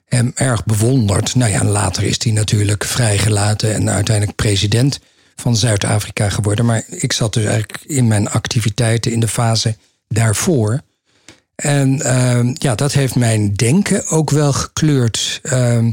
Hem 0.05 0.31
erg 0.35 0.65
bewonderd. 0.65 1.35
Nou 1.35 1.51
ja, 1.51 1.63
later 1.63 2.03
is 2.03 2.23
hij 2.23 2.31
natuurlijk 2.31 2.83
vrijgelaten 2.83 3.73
en 3.73 3.89
uiteindelijk 3.89 4.37
president 4.37 4.99
van 5.35 5.55
Zuid-Afrika 5.55 6.29
geworden. 6.29 6.65
Maar 6.65 6.83
ik 6.89 7.13
zat 7.13 7.33
dus 7.33 7.45
eigenlijk 7.45 7.83
in 7.85 8.07
mijn 8.07 8.29
activiteiten 8.29 9.11
in 9.11 9.19
de 9.19 9.27
fase 9.27 9.75
daarvoor. 10.07 10.81
En 11.55 11.99
uh, 12.03 12.53
ja, 12.53 12.75
dat 12.75 12.93
heeft 12.93 13.15
mijn 13.15 13.53
denken 13.53 14.07
ook 14.07 14.29
wel 14.29 14.53
gekleurd. 14.53 15.39
Uh, 15.43 15.85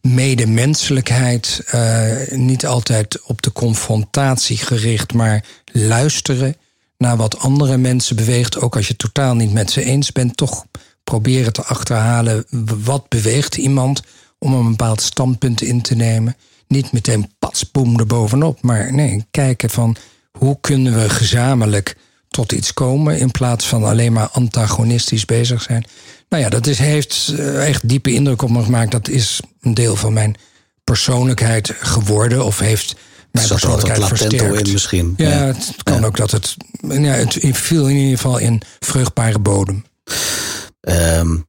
medemenselijkheid, 0.00 1.64
uh, 1.74 2.28
niet 2.30 2.66
altijd 2.66 3.22
op 3.22 3.42
de 3.42 3.52
confrontatie 3.52 4.56
gericht, 4.56 5.12
maar 5.12 5.44
luisteren 5.72 6.56
naar 6.98 7.16
wat 7.16 7.38
andere 7.38 7.76
mensen 7.76 8.16
beweegt. 8.16 8.60
Ook 8.60 8.76
als 8.76 8.88
je 8.88 8.96
totaal 8.96 9.34
niet 9.34 9.52
met 9.52 9.70
ze 9.70 9.84
eens 9.84 10.12
bent, 10.12 10.36
toch 10.36 10.64
proberen 11.04 11.52
te 11.52 11.62
achterhalen 11.62 12.44
wat 12.84 13.08
beweegt 13.08 13.56
iemand 13.56 14.02
om 14.38 14.52
een 14.52 14.70
bepaald 14.70 15.00
standpunt 15.00 15.62
in 15.62 15.82
te 15.82 15.94
nemen. 15.94 16.36
Niet 16.68 16.92
meteen 16.92 17.30
patsboom 17.38 17.98
erbovenop, 17.98 18.62
maar 18.62 18.92
nee, 18.92 19.26
kijken 19.30 19.70
van 19.70 19.96
hoe 20.38 20.58
kunnen 20.60 20.94
we 20.94 21.08
gezamenlijk 21.08 21.96
tot 22.28 22.52
iets 22.52 22.74
komen 22.74 23.18
in 23.18 23.30
plaats 23.30 23.66
van 23.66 23.84
alleen 23.84 24.12
maar 24.12 24.28
antagonistisch 24.28 25.24
bezig 25.24 25.62
zijn. 25.62 25.86
Nou 26.28 26.42
ja, 26.42 26.48
dat 26.48 26.66
is, 26.66 26.78
heeft 26.78 27.34
echt 27.56 27.88
diepe 27.88 28.12
indruk 28.12 28.42
op 28.42 28.50
me 28.50 28.62
gemaakt. 28.62 28.90
Dat 28.90 29.08
is 29.08 29.40
een 29.60 29.74
deel 29.74 29.96
van 29.96 30.12
mijn 30.12 30.36
persoonlijkheid 30.84 31.72
geworden 31.78 32.44
of 32.44 32.58
heeft 32.58 32.96
mijn 33.36 33.46
Zat 33.46 33.60
persoonlijkheid 33.60 34.02
er 34.02 34.16
versterkt. 34.16 34.66
in 34.66 34.72
misschien. 34.72 35.14
Ja, 35.16 35.28
ja, 35.28 35.36
het 35.36 35.74
kan 35.82 36.00
ja. 36.00 36.06
ook 36.06 36.16
dat 36.16 36.30
het, 36.30 36.56
ja, 36.88 37.12
het 37.12 37.38
viel 37.40 37.88
in 37.88 37.96
ieder 37.96 38.16
geval 38.16 38.38
in 38.38 38.62
vruchtbare 38.80 39.38
bodem. 39.38 39.84
Um, 40.80 41.46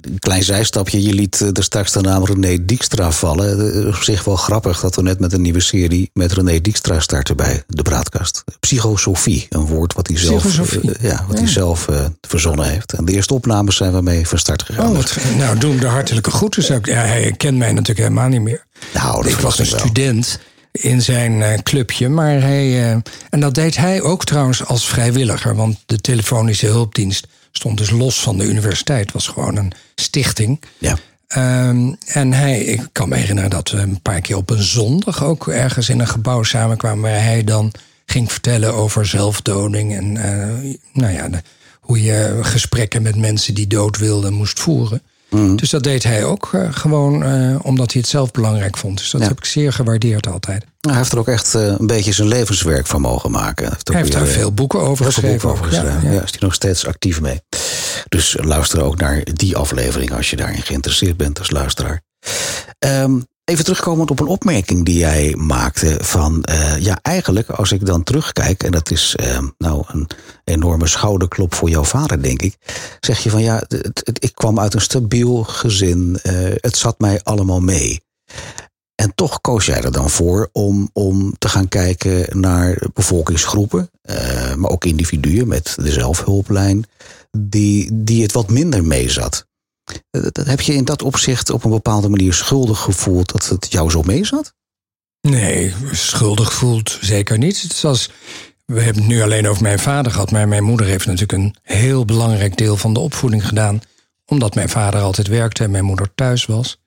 een 0.00 0.18
klein 0.18 0.42
zijstapje. 0.42 1.02
Je 1.02 1.12
liet 1.12 1.40
er 1.40 1.62
straks 1.62 1.92
de 1.92 2.00
naam 2.00 2.24
René 2.24 2.64
Dijkstra 2.64 3.10
vallen. 3.10 3.86
Op 3.86 3.94
zich 3.94 4.24
wel 4.24 4.36
grappig 4.36 4.80
dat 4.80 4.96
we 4.96 5.02
net 5.02 5.20
met 5.20 5.32
een 5.32 5.42
nieuwe 5.42 5.60
serie 5.60 6.10
met 6.12 6.32
René 6.32 6.60
Dijkstra 6.60 7.00
starten 7.00 7.36
bij 7.36 7.62
de 7.66 7.82
Braadkast. 7.82 8.44
Psychosofie, 8.60 9.46
een 9.48 9.66
woord 9.66 9.94
wat 9.94 10.06
hij 10.06 10.18
zelf, 10.18 10.44
uh, 10.44 10.94
ja, 11.00 11.24
wat 11.26 11.36
ja. 11.36 11.42
hij 11.42 11.52
zelf 11.52 11.88
uh, 11.88 12.04
verzonnen 12.20 12.68
heeft. 12.68 12.92
En 12.92 13.04
de 13.04 13.12
eerste 13.12 13.34
opnames 13.34 13.76
zijn 13.76 13.92
we 13.92 14.02
mee 14.02 14.28
van 14.28 14.38
start 14.38 14.62
gegaan. 14.62 14.88
Oh, 14.88 14.96
wat, 14.96 15.16
nou, 15.36 15.58
doe 15.58 15.70
hem 15.70 15.80
de 15.80 15.86
hartelijke 15.86 16.30
groeten. 16.30 16.80
Ja, 16.82 16.94
hij 16.94 17.34
kent 17.36 17.58
mij 17.58 17.72
natuurlijk 17.72 17.98
helemaal 17.98 18.28
niet 18.28 18.42
meer. 18.42 18.64
Nou, 18.94 19.28
ik 19.28 19.36
was 19.36 19.58
een 19.58 19.66
student 19.66 20.40
in 20.80 21.02
zijn 21.02 21.32
uh, 21.32 21.54
clubje. 21.54 22.08
Maar 22.08 22.40
hij, 22.40 22.92
en 23.30 23.40
dat 23.40 23.54
deed 23.54 23.76
hij 23.76 24.02
ook 24.02 24.24
trouwens 24.24 24.64
als 24.64 24.88
vrijwilliger. 24.88 25.54
Want 25.54 25.78
de 25.86 26.00
telefonische 26.00 26.66
hulpdienst 26.66 27.26
stond 27.52 27.78
dus 27.78 27.90
los 27.90 28.20
van 28.20 28.38
de 28.38 28.44
universiteit. 28.44 29.12
was 29.12 29.28
gewoon 29.28 29.56
een 29.56 29.72
stichting. 29.94 30.60
Ja. 30.78 30.96
Um, 31.36 31.96
en 32.06 32.32
hij, 32.32 32.60
ik 32.60 32.88
kan 32.92 33.08
me 33.08 33.16
herinneren 33.16 33.50
dat 33.50 33.70
we 33.70 33.78
een 33.78 34.02
paar 34.02 34.20
keer 34.20 34.36
op 34.36 34.50
een 34.50 34.62
zondag 34.62 35.24
ook 35.24 35.48
ergens 35.48 35.88
in 35.88 36.00
een 36.00 36.08
gebouw 36.08 36.42
samenkwamen. 36.42 37.02
Waar 37.10 37.22
hij 37.22 37.44
dan 37.44 37.72
ging 38.06 38.32
vertellen 38.32 38.74
over 38.74 39.06
zelfdoding. 39.06 39.96
En 39.96 40.14
uh, 40.14 40.76
nou 40.92 41.12
ja, 41.12 41.28
de, 41.28 41.42
hoe 41.80 42.02
je 42.02 42.38
gesprekken 42.42 43.02
met 43.02 43.16
mensen 43.16 43.54
die 43.54 43.66
dood 43.66 43.98
wilden 43.98 44.32
moest 44.32 44.60
voeren. 44.60 45.02
Mm. 45.30 45.56
Dus 45.56 45.70
dat 45.70 45.82
deed 45.82 46.02
hij 46.02 46.24
ook 46.24 46.50
uh, 46.54 46.68
gewoon 46.70 47.22
uh, 47.22 47.58
omdat 47.62 47.92
hij 47.92 48.00
het 48.00 48.10
zelf 48.10 48.30
belangrijk 48.30 48.76
vond. 48.76 48.98
Dus 48.98 49.10
dat 49.10 49.20
ja. 49.20 49.28
heb 49.28 49.38
ik 49.38 49.44
zeer 49.44 49.72
gewaardeerd 49.72 50.26
altijd. 50.26 50.64
Hij 50.80 50.96
heeft 50.96 51.12
er 51.12 51.18
ook 51.18 51.28
echt 51.28 51.54
uh, 51.54 51.66
een 51.66 51.86
beetje 51.86 52.12
zijn 52.12 52.28
levenswerk 52.28 52.86
van 52.86 53.00
mogen 53.00 53.30
maken. 53.30 53.64
Hij 53.64 53.72
heeft, 53.74 53.88
hij 53.88 53.96
heeft 53.96 54.12
daar 54.12 54.26
veel 54.26 54.52
boeken 54.52 54.80
over 54.80 55.04
geschreven. 55.04 55.30
Boeken 55.30 55.50
over 55.50 55.64
geschreven. 55.64 56.08
Ja, 56.08 56.12
ja. 56.12 56.22
is 56.22 56.30
hij 56.30 56.40
nog 56.40 56.54
steeds 56.54 56.86
actief 56.86 57.20
mee. 57.20 57.40
Dus 58.08 58.36
luister 58.40 58.82
ook 58.82 59.00
naar 59.00 59.22
die 59.32 59.56
aflevering 59.56 60.12
als 60.12 60.30
je 60.30 60.36
daarin 60.36 60.62
geïnteresseerd 60.62 61.16
bent 61.16 61.38
als 61.38 61.50
luisteraar. 61.50 62.02
Um, 62.78 63.26
Even 63.48 63.64
terugkomend 63.64 64.10
op 64.10 64.20
een 64.20 64.26
opmerking 64.26 64.84
die 64.84 64.98
jij 64.98 65.34
maakte 65.36 65.98
van, 66.00 66.44
uh, 66.50 66.78
ja 66.78 66.98
eigenlijk 67.02 67.50
als 67.50 67.72
ik 67.72 67.86
dan 67.86 68.02
terugkijk, 68.02 68.62
en 68.62 68.70
dat 68.70 68.90
is 68.90 69.16
uh, 69.20 69.38
nou 69.58 69.84
een 69.86 70.08
enorme 70.44 70.86
schouderklop 70.86 71.54
voor 71.54 71.68
jouw 71.68 71.84
vader, 71.84 72.22
denk 72.22 72.42
ik. 72.42 72.56
Zeg 73.00 73.18
je 73.18 73.30
van 73.30 73.42
ja, 73.42 73.62
ik 74.20 74.34
kwam 74.34 74.58
uit 74.58 74.74
een 74.74 74.80
stabiel 74.80 75.42
gezin. 75.42 76.18
Uh, 76.22 76.32
het 76.54 76.76
zat 76.76 76.98
mij 76.98 77.20
allemaal 77.22 77.60
mee. 77.60 78.00
En 78.94 79.14
toch 79.14 79.40
koos 79.40 79.66
jij 79.66 79.82
er 79.82 79.92
dan 79.92 80.10
voor 80.10 80.48
om, 80.52 80.90
om 80.92 81.34
te 81.38 81.48
gaan 81.48 81.68
kijken 81.68 82.40
naar 82.40 82.82
bevolkingsgroepen, 82.94 83.90
maar 84.56 84.70
ook 84.70 84.84
individuen 84.84 85.48
met 85.48 85.74
de 85.76 85.92
zelfhulplijn, 85.92 86.84
die, 87.38 87.90
die 87.92 88.22
het 88.22 88.32
wat 88.32 88.50
minder 88.50 88.84
mee 88.84 89.10
zat. 89.10 89.47
Heb 90.44 90.60
je 90.60 90.74
in 90.74 90.84
dat 90.84 91.02
opzicht 91.02 91.50
op 91.50 91.64
een 91.64 91.70
bepaalde 91.70 92.08
manier 92.08 92.34
schuldig 92.34 92.80
gevoeld 92.80 93.32
dat 93.32 93.48
het 93.48 93.66
jou 93.72 93.90
zo 93.90 94.02
mee 94.02 94.24
zat? 94.24 94.54
Nee, 95.20 95.74
schuldig 95.92 96.52
voelt 96.52 96.98
zeker 97.00 97.38
niet. 97.38 97.62
Het 97.62 97.72
is 97.72 97.84
als, 97.84 98.10
we 98.64 98.80
hebben 98.80 99.02
het 99.02 99.12
nu 99.12 99.22
alleen 99.22 99.48
over 99.48 99.62
mijn 99.62 99.78
vader 99.78 100.12
gehad, 100.12 100.30
maar 100.30 100.48
mijn 100.48 100.64
moeder 100.64 100.86
heeft 100.86 101.06
natuurlijk 101.06 101.32
een 101.32 101.56
heel 101.62 102.04
belangrijk 102.04 102.56
deel 102.56 102.76
van 102.76 102.92
de 102.92 103.00
opvoeding 103.00 103.46
gedaan, 103.46 103.80
omdat 104.26 104.54
mijn 104.54 104.68
vader 104.68 105.00
altijd 105.00 105.26
werkte 105.26 105.64
en 105.64 105.70
mijn 105.70 105.84
moeder 105.84 106.14
thuis 106.14 106.46
was. 106.46 106.78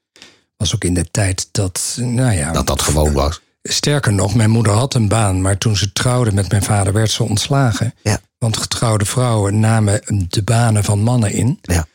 Was 0.58 0.76
ook 0.76 0.84
in 0.84 0.94
de 0.94 1.12
tijd 1.12 1.48
dat, 1.52 1.98
nou 2.00 2.34
ja. 2.34 2.52
Dat 2.52 2.68
dat 2.68 2.82
gewoon 2.82 3.14
was. 3.14 3.42
Sterker 3.64 4.14
nog, 4.14 4.36
mijn 4.36 4.50
moeder 4.50 4.74
had 4.74 4.94
een 4.94 5.08
baan, 5.08 5.42
maar 5.42 5.58
toen 5.58 5.78
ze 5.78 5.92
trouwde 5.92 6.34
met 6.34 6.50
mijn 6.50 6.64
vader 6.64 6.94
werd 6.94 7.12
ze 7.12 7.24
ontslagen. 7.24 7.94
Ja. 8.04 8.20
Want 8.38 8.58
getrouwde 8.58 9.06
vrouwen 9.06 9.60
namen 9.60 10.02
de 10.30 10.44
banen 10.44 10.84
van 10.84 11.00
mannen 11.00 11.32
in. 11.32 11.60
Ja. 11.62 11.86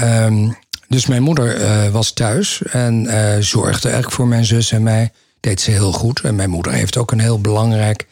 Um, 0.00 0.56
dus 0.88 1.06
mijn 1.06 1.22
moeder 1.22 1.60
uh, 1.60 1.88
was 1.88 2.12
thuis 2.12 2.62
en 2.62 3.04
uh, 3.04 3.36
zorgde 3.38 3.88
eigenlijk 3.88 4.16
voor 4.16 4.26
mijn 4.26 4.44
zus 4.44 4.72
en 4.72 4.82
mij. 4.82 5.12
Deed 5.40 5.60
ze 5.60 5.70
heel 5.70 5.92
goed. 5.92 6.20
En 6.20 6.34
mijn 6.34 6.50
moeder 6.50 6.72
heeft 6.72 6.96
ook 6.96 7.12
een 7.12 7.20
heel 7.20 7.40
belangrijk 7.40 8.06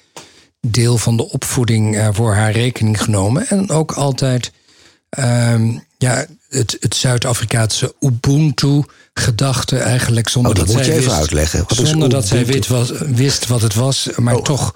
deel 0.60 0.98
van 0.98 1.16
de 1.16 1.30
opvoeding 1.30 1.96
uh, 1.96 2.08
voor 2.12 2.34
haar 2.34 2.52
rekening 2.52 3.02
genomen. 3.02 3.46
En 3.48 3.70
ook 3.70 3.92
altijd 3.92 4.52
um, 5.18 5.84
ja, 5.98 6.26
het, 6.48 6.76
het 6.80 6.94
Zuid-Afrikaanse 6.94 7.94
Ubuntu-gedachte 8.00 9.78
eigenlijk. 9.78 10.28
Zonder 10.28 10.50
oh, 10.50 10.58
dat, 10.58 10.66
dat 10.66 10.76
moet 10.76 10.84
zij 10.84 10.94
je 10.94 11.00
even 11.00 11.10
wist, 11.10 11.22
uitleggen. 11.22 11.64
Wat 11.68 11.86
zonder 11.86 12.08
dat 12.08 12.26
zij 12.26 12.46
wist 12.46 12.66
wat, 12.66 12.88
wist 12.98 13.46
wat 13.46 13.62
het 13.62 13.74
was, 13.74 14.08
maar 14.16 14.36
Oh. 14.36 14.42
toch 14.42 14.72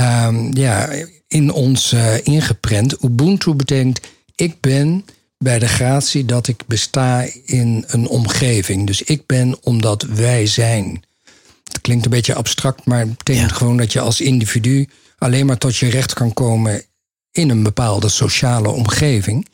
um, 0.00 0.56
ja, 0.56 0.88
in 1.28 1.52
ons 1.52 1.94
ingeprent. 2.22 3.04
Ubuntu 3.04 3.54
betekent 3.54 4.00
ik 4.34 4.60
ben 4.60 5.04
bij 5.38 5.58
de 5.58 5.68
gratie 5.68 6.24
dat 6.24 6.48
ik 6.48 6.62
besta 6.66 7.26
in 7.44 7.84
een 7.86 8.08
omgeving. 8.08 8.86
Dus 8.86 9.02
ik 9.02 9.26
ben 9.26 9.56
omdat 9.62 10.02
wij 10.02 10.46
zijn. 10.46 11.02
Het 11.64 11.80
klinkt 11.80 12.04
een 12.04 12.10
beetje 12.10 12.34
abstract, 12.34 12.84
maar 12.84 12.98
het 12.98 13.16
betekent 13.16 13.50
Ja. 13.50 13.56
gewoon 13.56 13.76
dat 13.76 13.92
je 13.92 14.00
als 14.00 14.20
individu 14.20 14.88
alleen 15.18 15.46
maar 15.46 15.58
tot 15.58 15.76
je 15.76 15.88
recht 15.90 16.12
kan 16.12 16.32
komen 16.34 16.82
in 17.32 17.50
een 17.50 17.62
bepaalde 17.62 18.08
sociale 18.08 18.68
omgeving. 18.68 19.46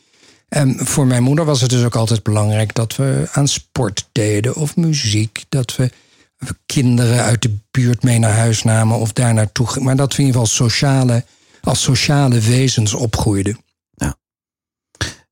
En 0.49 0.87
voor 0.87 1.07
mijn 1.07 1.23
moeder 1.23 1.45
was 1.45 1.61
het 1.61 1.71
dus 1.71 1.85
ook 1.85 1.97
altijd 1.97 2.23
belangrijk 2.23 2.75
dat 2.75 2.97
we 2.97 3.29
aan 3.33 3.49
sport 3.49 4.09
deden 4.13 4.55
of 4.57 4.77
muziek. 4.77 5.45
Dat 5.49 5.77
we 5.77 5.91
kinderen 6.67 7.23
uit 7.23 7.43
de 7.43 7.57
buurt 7.71 8.03
mee 8.03 8.19
naar 8.19 8.33
huis 8.37 8.63
namen 8.63 8.99
of 8.99 9.13
daar 9.13 9.35
naartoe 9.35 9.67
gingen. 9.67 9.85
Maar 9.85 9.97
dat 9.97 10.15
we 10.15 10.21
in 10.23 10.27
ieder 10.27 10.41
geval 10.41 10.57
sociale, 10.69 11.25
als 11.63 11.83
sociale 11.83 12.41
wezens 12.41 12.95
opgroeiden. 12.95 13.59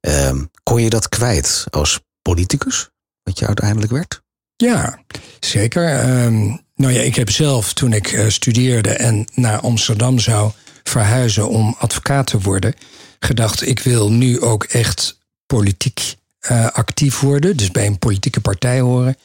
Ehm, 0.00 0.44
kon 0.62 0.82
je 0.82 0.90
dat 0.90 1.08
kwijt 1.08 1.66
als 1.70 2.00
politicus? 2.22 2.90
Wat 3.22 3.38
je 3.38 3.46
uiteindelijk 3.46 3.92
werd? 3.92 4.22
Ja, 4.56 4.98
zeker. 5.40 6.22
Um, 6.24 6.60
nou 6.74 6.92
ja, 6.92 7.00
ik 7.00 7.14
heb 7.14 7.30
zelf 7.30 7.72
toen 7.72 7.92
ik 7.92 8.12
uh, 8.12 8.28
studeerde 8.28 8.90
en 8.90 9.26
naar 9.34 9.60
Amsterdam 9.60 10.18
zou 10.18 10.52
verhuizen 10.82 11.48
om 11.48 11.74
advocaat 11.78 12.26
te 12.26 12.40
worden, 12.40 12.74
gedacht: 13.18 13.66
ik 13.66 13.78
wil 13.78 14.12
nu 14.12 14.40
ook 14.40 14.64
echt 14.64 15.18
politiek 15.46 16.16
uh, 16.50 16.66
actief 16.66 17.20
worden, 17.20 17.56
dus 17.56 17.70
bij 17.70 17.86
een 17.86 17.98
politieke 17.98 18.40
partij 18.40 18.80
horen. 18.80 19.16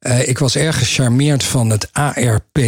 Uh, 0.00 0.28
ik 0.28 0.38
was 0.38 0.56
erg 0.56 0.78
gecharmeerd 0.78 1.44
van 1.44 1.70
het 1.70 1.92
ARP, 1.92 2.58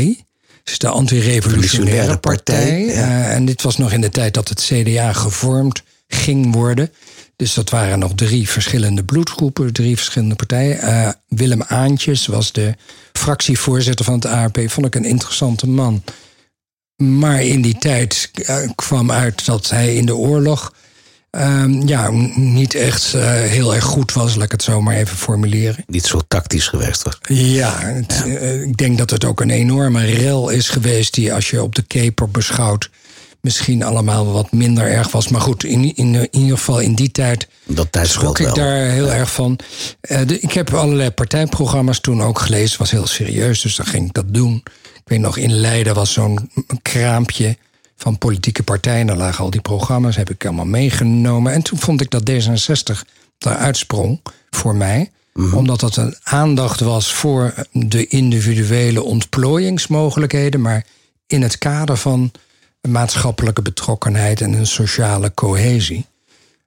dus 0.64 0.78
de 0.78 0.88
Antirevolutionaire 0.88 2.18
Partij. 2.18 2.84
Ja. 2.84 3.30
en 3.30 3.44
dit 3.44 3.62
was 3.62 3.76
nog 3.76 3.92
in 3.92 4.00
de 4.00 4.10
tijd 4.10 4.34
dat 4.34 4.48
het 4.48 4.60
CDA 4.60 5.12
gevormd 5.12 5.82
ging 6.08 6.54
worden. 6.54 6.92
Dus 7.36 7.54
dat 7.54 7.70
waren 7.70 7.98
nog 7.98 8.12
drie 8.14 8.48
verschillende 8.48 9.04
bloedgroepen, 9.04 9.72
drie 9.72 9.96
verschillende 9.96 10.34
partijen. 10.34 10.84
Uh, 10.84 11.08
Willem 11.28 11.62
Aantjes 11.62 12.26
was 12.26 12.52
de 12.52 12.74
fractievoorzitter 13.12 14.04
van 14.04 14.14
het 14.14 14.26
ARP. 14.26 14.58
Vond 14.66 14.86
ik 14.86 14.94
een 14.94 15.04
interessante 15.04 15.68
man. 15.68 16.02
Maar 16.96 17.42
in 17.42 17.62
die 17.62 17.78
tijd 17.78 18.30
uh, 18.34 18.56
kwam 18.74 19.10
uit 19.10 19.44
dat 19.44 19.70
hij 19.70 19.94
in 19.96 20.06
de 20.06 20.16
oorlog 20.16 20.72
uh, 21.30 21.64
ja, 21.84 22.10
niet 22.34 22.74
echt 22.74 23.12
uh, 23.14 23.22
heel 23.24 23.74
erg 23.74 23.84
goed 23.84 24.12
was, 24.12 24.34
laat 24.34 24.44
ik 24.44 24.52
het 24.52 24.62
zo 24.62 24.80
maar 24.80 24.96
even 24.96 25.16
formuleren. 25.16 25.84
Niet 25.86 26.06
zo 26.06 26.20
tactisch 26.28 26.68
geweest 26.68 27.02
was. 27.02 27.18
Ja, 27.28 27.80
het, 27.80 28.22
ja. 28.26 28.34
ik 28.48 28.76
denk 28.76 28.98
dat 28.98 29.10
het 29.10 29.24
ook 29.24 29.40
een 29.40 29.50
enorme 29.50 30.04
rel 30.04 30.48
is 30.48 30.68
geweest 30.68 31.14
die 31.14 31.32
als 31.32 31.50
je 31.50 31.62
op 31.62 31.74
de 31.74 31.82
keper 31.82 32.30
beschouwt 32.30 32.90
misschien 33.44 33.82
allemaal 33.82 34.32
wat 34.32 34.52
minder 34.52 34.86
erg 34.86 35.10
was. 35.10 35.28
Maar 35.28 35.40
goed, 35.40 35.64
in, 35.64 35.96
in, 35.96 36.14
in 36.14 36.28
ieder 36.30 36.58
geval 36.58 36.80
in 36.80 36.94
die 36.94 37.10
tijd 37.10 37.48
dat 37.64 37.92
tijd 37.92 38.08
schrok 38.08 38.38
ik 38.38 38.46
wel. 38.46 38.54
daar 38.54 38.76
heel 38.76 39.06
ja. 39.06 39.14
erg 39.14 39.32
van. 39.32 39.58
Uh, 40.10 40.20
de, 40.26 40.40
ik 40.40 40.52
heb 40.52 40.74
allerlei 40.74 41.10
partijprogramma's 41.10 42.00
toen 42.00 42.22
ook 42.22 42.38
gelezen. 42.38 42.78
was 42.78 42.90
heel 42.90 43.06
serieus, 43.06 43.60
dus 43.60 43.76
dan 43.76 43.86
ging 43.86 44.06
ik 44.06 44.14
dat 44.14 44.34
doen. 44.34 44.62
Ik 44.94 45.02
weet 45.04 45.18
nog, 45.20 45.36
in 45.36 45.52
Leiden 45.52 45.94
was 45.94 46.12
zo'n 46.12 46.50
kraampje 46.82 47.56
van 47.96 48.18
politieke 48.18 48.62
partijen. 48.62 49.06
Daar 49.06 49.16
lagen 49.16 49.44
al 49.44 49.50
die 49.50 49.60
programma's, 49.60 50.16
heb 50.16 50.30
ik 50.30 50.44
allemaal 50.44 50.64
meegenomen. 50.64 51.52
En 51.52 51.62
toen 51.62 51.78
vond 51.78 52.00
ik 52.00 52.10
dat 52.10 52.30
D66 52.30 53.00
daaruit 53.38 53.76
sprong 53.76 54.20
voor 54.50 54.74
mij. 54.76 55.10
Mm 55.32 55.44
-hmm. 55.44 55.58
Omdat 55.58 55.80
dat 55.80 55.96
een 55.96 56.16
aandacht 56.22 56.80
was 56.80 57.12
voor 57.12 57.54
de 57.72 58.06
individuele 58.06 59.02
ontplooiingsmogelijkheden. 59.02 60.60
Maar 60.60 60.86
in 61.26 61.42
het 61.42 61.58
kader 61.58 61.96
van 61.96 62.32
maatschappelijke 62.88 63.62
betrokkenheid 63.62 64.40
en 64.40 64.52
een 64.52 64.66
sociale 64.66 65.34
cohesie. 65.34 66.06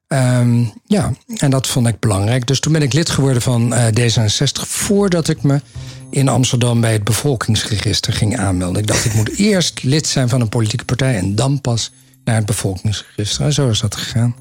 Um, 0.07 0.73
ja, 0.85 1.13
en 1.35 1.49
dat 1.49 1.67
vond 1.67 1.87
ik 1.87 1.99
belangrijk. 1.99 2.47
Dus 2.47 2.59
toen 2.59 2.73
ben 2.73 2.81
ik 2.81 2.93
lid 2.93 3.09
geworden 3.09 3.41
van 3.41 3.73
uh, 3.73 3.85
D66 3.87 4.67
voordat 4.67 5.27
ik 5.27 5.43
me 5.43 5.61
in 6.09 6.27
Amsterdam 6.27 6.81
bij 6.81 6.93
het 6.93 7.03
bevolkingsregister 7.03 8.13
ging 8.13 8.37
aanmelden. 8.37 8.81
Ik 8.81 8.87
dacht, 8.87 9.05
ik 9.05 9.13
moet 9.13 9.37
eerst 9.37 9.83
lid 9.83 10.07
zijn 10.07 10.29
van 10.29 10.41
een 10.41 10.49
politieke 10.49 10.85
partij 10.85 11.17
en 11.17 11.35
dan 11.35 11.61
pas 11.61 11.91
naar 12.23 12.35
het 12.35 12.45
bevolkingsregister. 12.45 13.45
En 13.45 13.53
zo 13.53 13.69
is 13.69 13.79
dat 13.79 13.95
gegaan. 13.95 14.35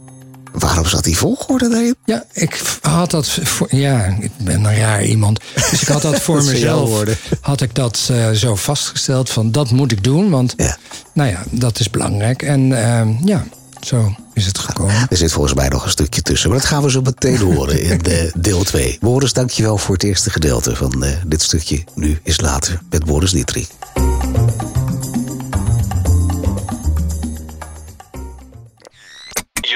Waarom 0.59 0.87
zat 0.87 1.05
die 1.05 1.17
volgorde 1.17 1.69
erin? 1.71 1.97
Ja, 2.05 2.25
ik 2.33 2.63
had 2.81 3.11
dat 3.11 3.29
voor, 3.43 3.77
ja, 3.77 4.17
ik 4.21 4.31
ben 4.37 4.65
een 4.65 4.77
raar 4.77 5.05
iemand. 5.05 5.41
Dus 5.71 5.83
ik 5.83 5.89
had 5.89 6.03
dat 6.03 6.21
voor 6.25 6.37
dat 6.37 6.47
mezelf. 6.47 7.03
Had 7.41 7.61
ik 7.61 7.75
dat 7.75 8.09
uh, 8.11 8.31
zo 8.31 8.55
vastgesteld 8.55 9.31
van 9.31 9.53
dat 9.53 9.71
moet 9.71 9.93
ik 9.93 10.05
doen, 10.05 10.31
want 10.31 10.55
ja. 10.57 10.77
nou 11.13 11.31
ja, 11.31 11.43
dat 11.51 11.79
is 11.79 11.91
belangrijk. 11.91 12.43
En 12.43 12.61
uh, 12.71 13.03
ja, 13.25 13.47
zo 13.81 14.15
is 14.33 14.47
het 14.47 14.59
gekomen. 14.59 15.07
Er 15.11 15.17
zit 15.17 15.33
volgens 15.33 15.55
mij 15.55 15.69
nog 15.69 15.85
een 15.85 15.91
stukje 15.91 16.23
tussen, 16.23 16.51
maar 16.51 16.59
dat 16.59 16.69
gaan 16.69 16.83
we 16.83 16.91
zo 16.91 17.01
meteen 17.01 17.39
horen 17.39 17.83
in 17.83 17.99
de 17.99 18.33
deel 18.37 18.63
2. 18.63 18.99
Boris, 19.01 19.33
dankjewel 19.33 19.79
voor 19.79 19.95
het 19.95 20.05
eerste 20.05 20.31
gedeelte 20.31 20.77
van 20.77 21.05
uh, 21.05 21.11
dit 21.27 21.43
stukje. 21.43 21.85
Nu 21.95 22.19
is 22.23 22.41
later 22.41 22.81
met 22.91 23.05
Boris 23.05 23.31
Dietrich. 23.31 23.69